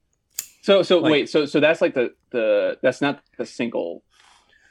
[0.63, 1.29] So so Like- wait.
[1.29, 4.05] So so that's like the the that's not the single.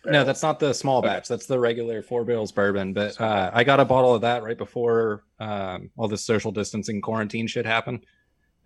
[0.06, 1.28] No, that's not the small batch.
[1.28, 2.93] That's the regular Four Barrels bourbon.
[2.93, 7.02] But uh, I got a bottle of that right before um, all this social distancing
[7.02, 8.06] quarantine shit happened,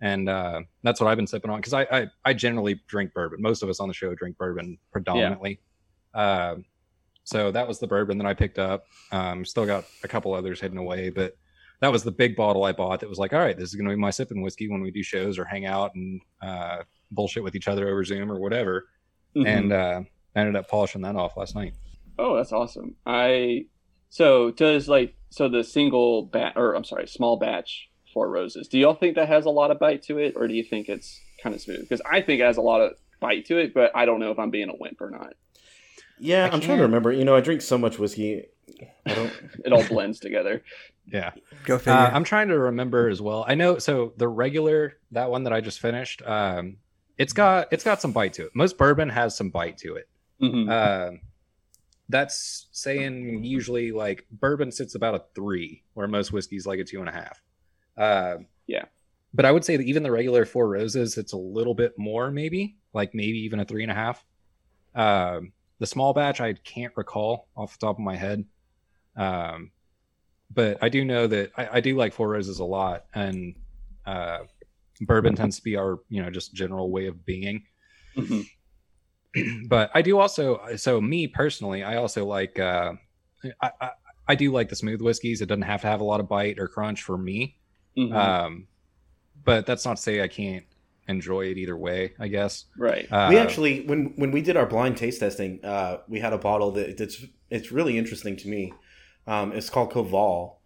[0.00, 3.42] and uh, that's what I've been sipping on because I, I I generally drink bourbon.
[3.42, 5.60] Most of us on the show drink bourbon predominantly.
[6.14, 6.64] Um,
[7.24, 8.86] so that was the bourbon that I picked up.
[9.12, 11.36] Um, still got a couple others hidden away, but
[11.80, 13.00] that was the big bottle I bought.
[13.00, 14.90] That was like, all right, this is going to be my sipping whiskey when we
[14.90, 16.78] do shows or hang out and uh,
[17.10, 18.86] bullshit with each other over Zoom or whatever.
[19.34, 19.46] Mhm.
[19.46, 20.00] And uh,
[20.36, 21.74] I ended up polishing that off last night.
[22.18, 22.94] Oh, that's awesome.
[23.04, 23.66] I
[24.10, 28.68] so does like so the single bat or I'm sorry, small batch Four Roses.
[28.68, 30.88] Do y'all think that has a lot of bite to it, or do you think
[30.88, 31.80] it's kind of smooth?
[31.80, 34.30] Because I think it has a lot of bite to it, but I don't know
[34.30, 35.34] if I'm being a wimp or not.
[36.18, 37.12] yeah, I I'm trying to remember.
[37.12, 38.44] You know, I drink so much whiskey.
[39.06, 39.32] I don't.
[39.66, 40.62] It all blends together.
[41.06, 41.32] Yeah.
[41.64, 41.92] Go figure.
[41.92, 43.44] Uh, I'm trying to remember as well.
[43.46, 46.78] I know so the regular that one that I just finished, um,
[47.18, 48.52] it's got it's got some bite to it.
[48.54, 50.08] Most bourbon has some bite to it.
[50.40, 50.68] Mhm.
[50.70, 51.16] Uh,
[52.08, 57.00] that's saying usually like bourbon sits about a three, where most whiskeys like a two
[57.00, 57.42] and a half.
[57.96, 58.84] Uh, Yeah.
[59.34, 62.30] But I would say that even the regular Four Roses, it's a little bit more,
[62.30, 64.24] maybe like maybe even a three and a half.
[64.94, 68.44] Um, the small batch I can't recall off the top of my head.
[69.16, 69.72] Um,
[70.50, 73.54] but I do know that I, I do like Four Roses a lot, and
[74.06, 74.38] uh,
[75.00, 77.64] bourbon tends to be our you know just general way of being.
[78.16, 78.46] Mhm.
[79.68, 82.94] but I do also so me personally, I also like uh,
[83.60, 83.90] I, I
[84.28, 85.40] I do like the smooth whiskeys.
[85.40, 87.56] It doesn't have to have a lot of bite or crunch for me.
[87.96, 88.14] Mhm.
[88.14, 88.66] Um,
[89.44, 90.64] but that's not to say I can't
[91.08, 92.12] enjoy it either way.
[92.18, 92.64] I guess.
[92.76, 93.06] right.
[93.10, 96.38] Uh, we actually when when we did our blind taste testing, uh, we had a
[96.38, 98.72] bottle that it's it's really interesting to me.
[99.26, 100.56] Um, it's called Koval,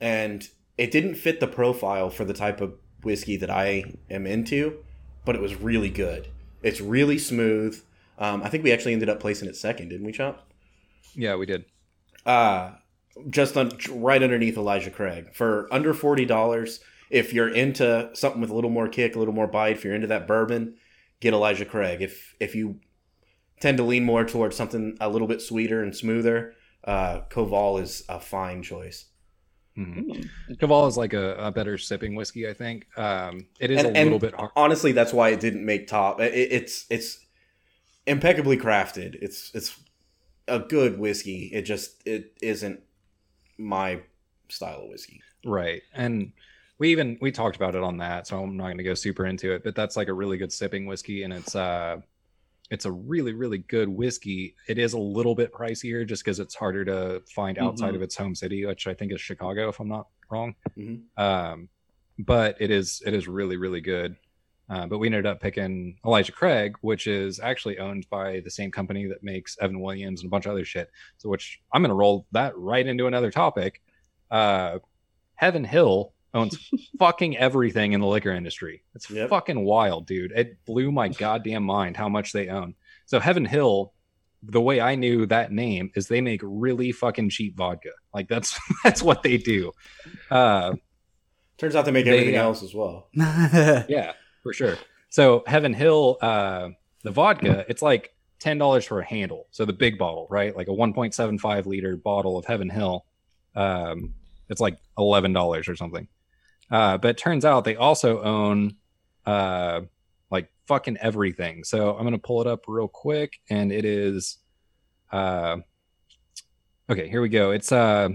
[0.00, 4.82] and it didn't fit the profile for the type of whiskey that I am into,
[5.24, 6.28] but it was really good.
[6.62, 7.82] It's really smooth.
[8.20, 10.46] Um, I think we actually ended up placing it second, didn't we, Chop?
[11.14, 11.64] yeah, we did.
[12.26, 12.72] uh
[13.28, 16.80] just on, right underneath Elijah Craig for under forty dollars.
[17.10, 19.94] If you're into something with a little more kick, a little more bite, if you're
[19.96, 20.76] into that bourbon,
[21.20, 22.00] get Elijah Craig.
[22.02, 22.78] If if you
[23.60, 26.54] tend to lean more towards something a little bit sweeter and smoother,
[26.84, 29.06] uh, Koval is a fine choice.
[29.76, 30.06] Mhm.
[30.50, 30.58] Mm.
[30.60, 32.48] Koval is like a, a better sipping whiskey.
[32.48, 34.50] I think um, it is And- a and- little bit hard.
[34.54, 36.20] Honestly, that's why it didn't make top.
[36.20, 37.18] It, it's it's
[38.10, 39.14] impeccably crafted.
[39.22, 39.78] It's it's
[40.48, 41.50] a good whiskey.
[41.52, 42.80] It just it isn't
[43.56, 44.00] my
[44.48, 45.20] style of whiskey.
[45.44, 45.82] Right.
[45.94, 46.32] And
[46.78, 49.26] we even we talked about it on that, so I'm not going to go super
[49.26, 51.98] into it, but that's like a really good sipping whiskey and it's uh
[52.70, 54.54] it's a really really good whiskey.
[54.68, 57.96] It is a little bit pricier just cuz it's harder to find outside Mhm.
[57.96, 60.54] of its home city, which I think is Chicago if I'm not wrong.
[60.76, 61.02] Mhm.
[61.16, 61.68] Um
[62.18, 64.16] but it is it is really really good.
[64.70, 68.70] Uh, but we ended up picking Elijah Craig, which is actually owned by the same
[68.70, 70.88] company that makes Evan Williams and a bunch of other shit.
[71.18, 73.82] So, which I'm going to roll that right into another topic.
[74.30, 74.78] Uh,
[75.34, 78.84] Heaven Hill owns fucking everything in the liquor industry.
[78.94, 79.30] It's Yep.
[79.30, 80.30] fucking wild, dude.
[80.32, 82.74] It blew my goddamn mind how much they own.
[83.06, 83.92] So, Heaven Hill,
[84.44, 87.90] the way I knew that name is they make really fucking cheap vodka.
[88.14, 89.72] Like that's that's what they do.
[90.30, 90.74] Uh,
[91.58, 93.08] Turns out they make They, everything else as well.
[93.14, 94.12] yeah,
[94.42, 94.76] for sure.
[95.08, 96.70] So Heaven Hill, uh,
[97.02, 99.46] the vodka, it's like ten dollars for a handle.
[99.50, 100.56] So the big bottle, right?
[100.56, 103.04] Like a one point seven five liter bottle of Heaven Hill.
[103.54, 104.14] Um,
[104.48, 106.08] it's like eleven dollars or something.
[106.70, 108.76] Uh, but it turns out they also own
[109.26, 109.82] uh
[110.30, 111.64] like fucking everything.
[111.64, 114.38] So I'm gonna pull it up real quick, and it is
[115.12, 115.56] uh
[116.88, 117.50] okay, here we go.
[117.50, 118.10] It's uh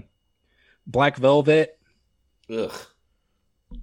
[0.87, 1.77] Black Velvet,
[2.49, 2.71] Ugh.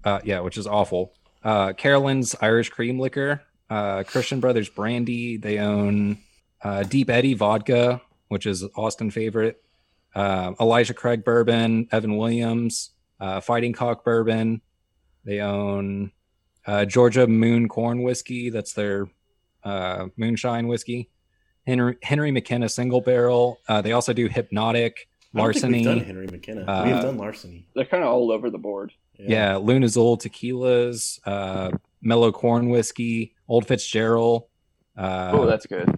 [0.04, 1.14] uh, yeah, which is awful.
[1.44, 5.36] Uh, Carolan's Irish Cream Liquor, uh, Christian Brothers Brandy.
[5.36, 6.18] They own
[6.62, 9.62] uh, Deep Eddy Vodka, which is Austin favorite.
[10.14, 14.60] Uh, Elijah Craig Bourbon, Evan Williams, uh, Fighting Cock Bourbon.
[15.24, 16.12] They own
[16.66, 18.50] uh, Georgia Moon Corn Whiskey.
[18.50, 19.08] That's their
[19.64, 21.10] uh, moonshine whiskey.
[21.66, 23.58] Henry Henry McKenna Single Barrel.
[23.68, 24.94] Uh, they also do Hpnotiq, I don't think
[25.34, 25.78] Larceny.
[25.78, 26.64] we've done Henry McKenna.
[26.66, 27.66] Uh, we have done Larceny.
[27.74, 28.92] They're kind of all over the board.
[29.28, 34.44] Yeah, Lunazul tequilas, uh, Mellow Corn whiskey, Old Fitzgerald.
[34.96, 35.88] Uh, oh, that's good.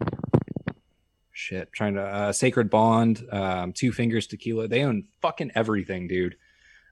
[1.33, 1.73] shit.
[1.73, 4.69] Trying to uh, Sacred Bond, um, Two Fingers Tequila.
[4.69, 6.37] They own fucking everything, dude.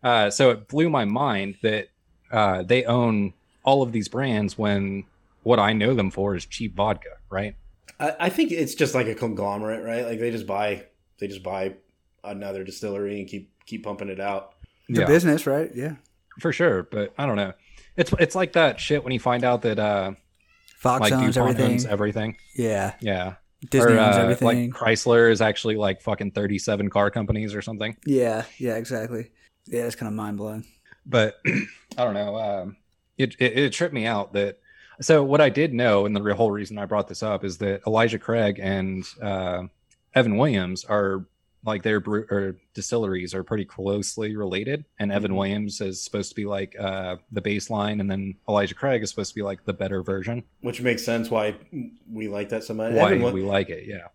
[0.03, 1.89] Uh, so it blew my mind that
[2.31, 5.05] uh, they own all of these brands when
[5.45, 7.55] what I know them for is cheap vodka, right?
[8.01, 10.05] I, I think it's just like a conglomerate, right?
[10.05, 10.87] Like they just buy
[11.19, 11.75] they just buy
[12.25, 14.55] another distillery and keep keep pumping it out.
[14.89, 15.71] It's a business, right?
[15.75, 15.95] Yeah.
[16.41, 16.83] For sure.
[16.85, 17.53] But I don't know.
[17.97, 20.13] It's it's like that shit when you find out that uh,
[20.77, 21.73] Fox like owns DuPont everything.
[21.73, 22.37] owns everything.
[22.57, 22.95] yeah.
[23.01, 23.35] Yeah.
[23.71, 24.71] Disney Or, owns uh, everything.
[24.73, 27.97] Like Chrysler is actually like fucking 37 car companies or something.
[28.05, 28.45] yeah.
[28.59, 28.75] Yeah.
[28.77, 29.31] Exactly.
[29.67, 29.83] Yeah.
[29.83, 30.65] It's kind of mind blowing.
[31.07, 32.37] But I don't know.
[32.37, 32.77] Um,
[33.19, 34.59] it, it, it tripped me out that.
[35.01, 37.83] So what I did know, and the whole reason I brought this up is that
[37.87, 39.65] Elijah Craig and uh,
[40.15, 41.25] Evan Williams are
[41.65, 44.85] like their brew or distilleries are pretty closely related.
[44.99, 45.37] And Evan Mhm.
[45.37, 49.31] Williams is supposed to be like uh, the baseline, and then Elijah Craig is supposed
[49.31, 50.43] to be like the better version.
[50.61, 51.55] Which makes sense why
[52.11, 52.95] we like that so much.
[52.95, 54.09] Why Evan, we like it, yeah.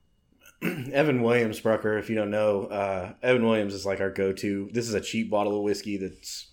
[0.91, 4.69] Evan Williams, Brucker, if you don't know, uh, Evan Williams is like our go-to.
[4.73, 6.47] This is a cheap bottle of whiskey that's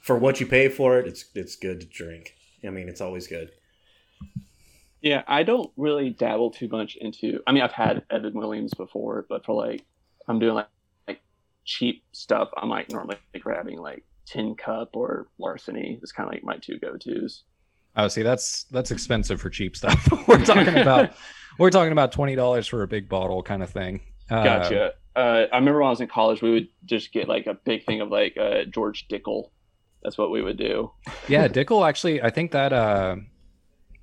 [0.00, 1.06] for what you pay for it.
[1.06, 2.34] It's it's good to drink.
[2.64, 3.50] I mean, it's always good.
[5.02, 7.40] Yeah, I don't really dabble too much into.
[7.46, 9.82] I mean, I've had Evan Williams before, but for like,
[10.30, 10.68] I'm doing like
[11.08, 11.20] like
[11.64, 12.48] cheap stuff.
[12.56, 15.98] I'm like normally grabbing like Tin Cup or Larceny.
[16.02, 17.42] It's kind of like my two go tos.
[17.96, 20.08] Oh, see, that's that's expensive for cheap stuff.
[20.28, 21.12] we're talking about
[21.58, 24.00] we're talking about twenty dollars for a big bottle kind of thing.
[24.30, 24.92] Uh, Gotcha.
[25.16, 27.84] Uh, I remember when I was in college, we would just get like a big
[27.84, 29.50] thing of like uh, George Dickel.
[30.04, 30.92] That's what we would do.
[31.28, 32.22] yeah, Dickel actually.
[32.22, 33.16] I think that uh,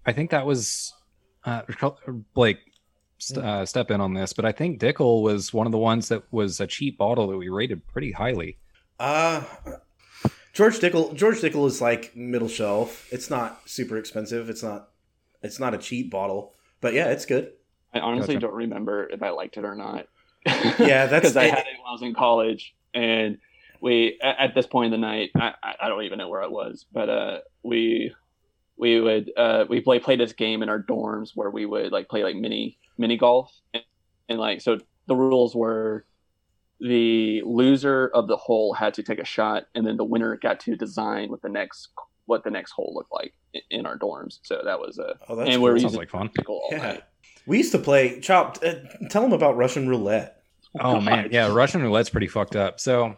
[0.05, 0.93] I think that was
[1.45, 1.61] uh,
[2.33, 2.59] Blake.
[3.19, 6.09] St- uh, step in on this, but I think Dickel was one of the ones
[6.09, 8.57] that was a cheap bottle that we rated pretty highly.
[8.99, 9.43] Uh
[10.53, 13.07] George Dickel George Dickel is like middle shelf.
[13.11, 14.49] It's not super expensive.
[14.49, 14.89] It's not
[15.43, 16.53] it's not a cheap bottle.
[16.81, 17.53] But yeah, it's good.
[17.93, 18.47] I honestly Gotcha.
[18.47, 20.07] don't remember if I liked it or not.
[20.45, 20.53] Yeah,
[21.07, 23.37] that's- because I had it when I was in college, and
[23.81, 26.43] we at, at this point in the night, I, I I don't even know where
[26.43, 28.13] I was, but uh, we
[28.77, 32.07] we would uh we play play this game in our dorms where we would like
[32.09, 33.83] play like mini mini golf, and,
[34.29, 36.05] and like so the rules were
[36.79, 40.59] the loser of the hole had to take a shot, and then the winner got
[40.61, 41.89] to design what the next
[42.25, 44.39] what the next hole looked like in, in our dorms.
[44.43, 45.81] So that was a Oh, that's and we're cool.
[45.81, 46.29] Sounds like fun.
[46.47, 46.77] all Yeah.
[46.77, 47.03] night.
[47.45, 48.57] We used to play Chop.
[48.63, 48.73] Uh,
[49.09, 50.43] tell them about Russian roulette.
[50.79, 52.79] Oh man, yeah, Russian roulette's pretty fucked up.
[52.79, 53.15] So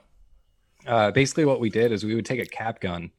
[0.87, 3.11] uh, basically, what we did is we would take a cap gun,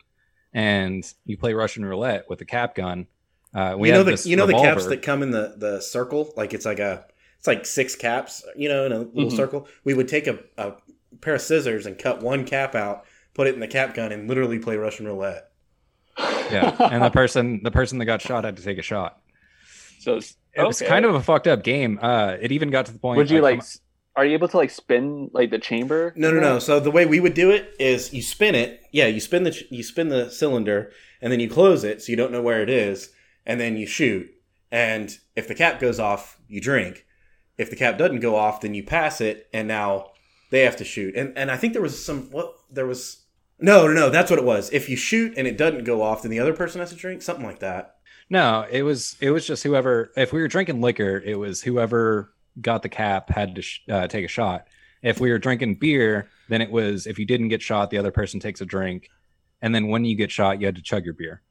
[0.52, 3.06] and you play Russian roulette with a cap gun.
[3.54, 5.80] Uh, we you know the this you know the caps that come in the the
[5.80, 6.32] circle.
[6.36, 7.04] Like it's like a
[7.38, 8.44] it's like six caps.
[8.56, 9.36] You know, in a little Mhm.
[9.36, 9.68] circle.
[9.84, 10.74] We would take a, a
[11.20, 14.28] pair of scissors and cut one cap out, put it in the cap gun, and
[14.28, 15.50] literally play Russian roulette.
[16.18, 19.20] yeah, and the person the person that got shot had to take a shot.
[19.98, 21.98] so it's, It was kind of a fucked up game.
[22.02, 23.16] Uh, it even got to the point.
[23.16, 23.52] Would you like?
[23.54, 23.80] I'm- s
[24.20, 26.12] Are you able to like spin like the chamber?
[26.14, 26.58] No, no, no.
[26.58, 28.82] So the way we would do it is you spin it.
[28.92, 30.92] Yeah, you spin the you spin the cylinder,
[31.22, 33.14] and then you close it so you don't know where it is,
[33.46, 34.30] and then you shoot.
[34.70, 37.06] And if the cap goes off, you drink.
[37.56, 40.10] If the cap doesn't go off, then you pass it, and now
[40.50, 41.16] they have to shoot.
[41.16, 43.24] And and I think there was some what there was.
[43.58, 44.10] No, no, no.
[44.10, 44.70] That's what it was.
[44.70, 47.22] If you shoot and it doesn't go off, then the other person has to drink.
[47.22, 47.96] Something like that.
[48.28, 50.12] No, it was it was just whoever.
[50.14, 54.06] If we were drinking liquor, it was whoever got the cap had to sh- uh,
[54.06, 54.66] take a shot.
[55.02, 58.10] If we were drinking beer, then it was if you didn't get shot, the other
[58.10, 59.08] person takes a drink,
[59.62, 61.42] and then when you get shot, you had to chug your beer.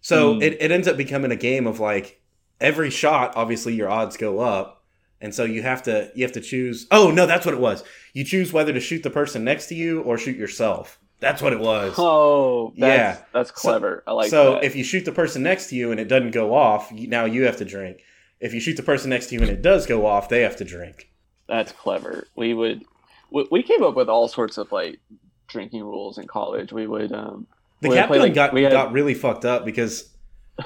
[0.00, 0.42] So Hmm.
[0.42, 2.20] it, it ends up becoming a game of like
[2.60, 4.78] every shot, obviously your odds go up.
[5.20, 7.84] And so you have to you have to choose oh no, that's what it was.
[8.12, 10.98] You choose whether to shoot the person next to you or shoot yourself.
[11.20, 11.94] That's what it was.
[11.98, 12.80] Oh, that's,
[13.20, 13.24] Yeah.
[13.32, 14.02] that's So- clever.
[14.08, 14.64] I like that so that.
[14.64, 17.44] if you shoot the person next to you and it doesn't go off, now you
[17.44, 17.98] have to drink.
[18.42, 20.56] If you shoot the person next to you and it does go off, they have
[20.56, 21.08] to drink.
[21.48, 22.26] That's clever.
[22.36, 22.82] We would
[23.30, 24.98] we, we came up with all sorts of like
[25.46, 26.72] drinking rules in college.
[26.72, 27.46] We would um
[27.80, 30.10] The we cap gun like- got we had- got really fucked up because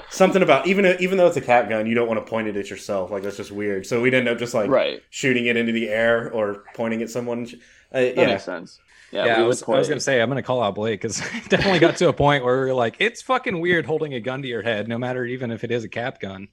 [0.09, 2.57] something about even even though it's a cap gun, you don't want to point it
[2.57, 3.11] at yourself.
[3.11, 3.85] Like that's just weird.
[3.85, 5.01] So we'd end up just like right.
[5.09, 7.45] shooting it into the air or pointing at someone.
[7.91, 8.79] Uh, That yeah, makes sense.
[9.11, 11.47] Yeah, Yeah, I, was, I was gonna say I'm gonna call out Blake because it
[11.49, 14.41] definitely got to a point where we were like, it's fucking weird holding a gun
[14.41, 16.49] to your head, no matter even if it is a cap gun.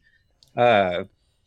[0.57, 1.05] Uh,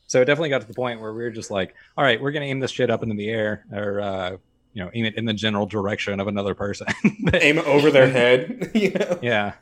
[0.08, 2.32] so it definitely got to the point where we were just like, all right, we're
[2.32, 4.32] gonna aim this shit up into the air, or uh,
[4.74, 6.88] you know, aim it in the general direction of another person.
[7.34, 8.72] aim it over their head.
[8.76, 9.20] you know?
[9.22, 9.54] yeah,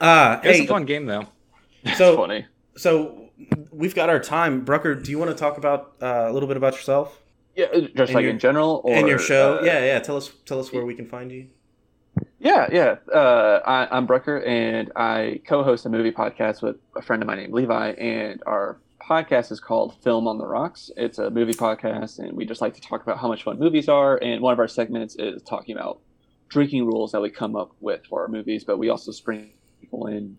[0.00, 1.26] Uh, it was hey, a fun game though.
[1.82, 2.46] It's so funny.
[2.76, 3.30] so
[3.72, 4.64] we've got our time.
[4.64, 7.18] Brucker, do you want to talk about uh, a little bit about yourself
[7.56, 9.58] Yeah, just and like your- in general or and your show?
[9.58, 9.98] uh, yeah, yeah.
[10.00, 11.48] Tell us tell us where we can find you.
[12.38, 12.96] Yeah, yeah.
[13.12, 17.38] Uh, I, I'm Brucker, and I co-host a movie podcast with a friend of mine
[17.38, 17.90] named Levi.
[17.92, 18.78] And our
[19.10, 20.88] podcast is called Film on the Rocks.
[20.96, 23.88] It's a movie podcast, and we just like to talk about how much fun movies
[23.88, 24.16] are.
[24.18, 25.98] And one of our segments is talking about
[26.48, 28.62] drinking rules that we come up with for our movies.
[28.62, 30.38] But we also sprinkle in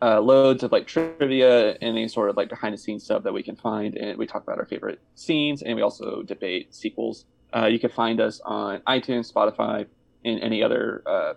[0.00, 3.54] uh, loads of like trivia and any sort of like behind-the-scenes stuff that we can
[3.54, 3.94] find.
[3.96, 7.26] And we talk about our favorite scenes, and we also debate sequels.
[7.54, 9.86] Uh, you can find us on iTunes, Spotify,
[10.24, 11.34] and any other uh,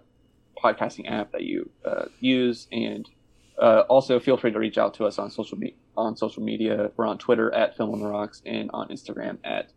[0.64, 2.68] podcasting app that you uh, use.
[2.72, 3.06] And
[3.62, 6.92] uh, also feel free to reach out to us on social me- on social media.
[6.98, 9.72] We're on Twitter at Film on the Rocks and on Instagram at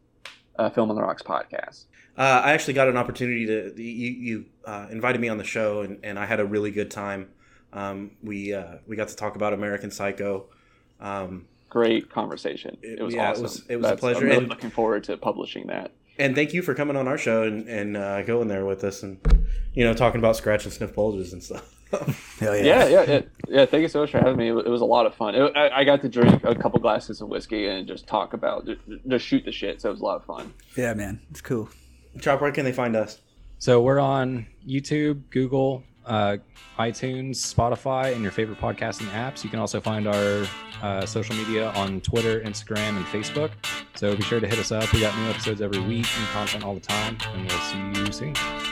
[0.59, 1.85] uh, Film on the Rocks Podcast.
[2.17, 5.81] Uh, I actually got an opportunity to you you uh, invited me on the show
[5.81, 7.29] and, and I had a really good time.
[7.73, 10.47] Um, we uh, we got to talk about American Psycho.
[11.01, 12.77] Um, Great conversation.
[12.83, 13.43] It- It was yeah, it awesome.
[13.45, 14.19] was- it was a pleasure.
[14.19, 15.93] I'm really And- looking forward to publishing that.
[16.19, 19.03] and thank you for coming on our show and, and uh, going there with us
[19.03, 19.19] and
[19.73, 21.75] you know talking about scratch and sniff bulges and stuff.
[22.41, 22.63] Hell yeah.
[22.63, 23.21] Yeah, yeah, yeah.
[23.49, 24.49] yeah thank you so much for having me.
[24.49, 25.35] It it was a lot of fun.
[25.35, 28.67] It, I, I got to drink a couple glasses of whiskey and just talk about,
[28.67, 29.81] just, just shoot the shit.
[29.81, 30.55] So it was a lot of fun.
[30.77, 31.21] Yeah, man.
[31.31, 31.69] It's cool.
[32.21, 33.21] Chop, where can they find us?
[33.59, 36.39] So we're on YouTube, Google, uh,
[36.79, 39.45] iTunes, Spotify, and your favorite podcasting apps.
[39.45, 40.47] You can also find our
[40.83, 43.51] uh, social media on Twitter, Instagram, and Facebook.
[43.95, 44.93] So be sure to hit us up.
[44.93, 48.13] We got new episodes every week and content all the time, and we'll see you
[48.13, 48.72] soon.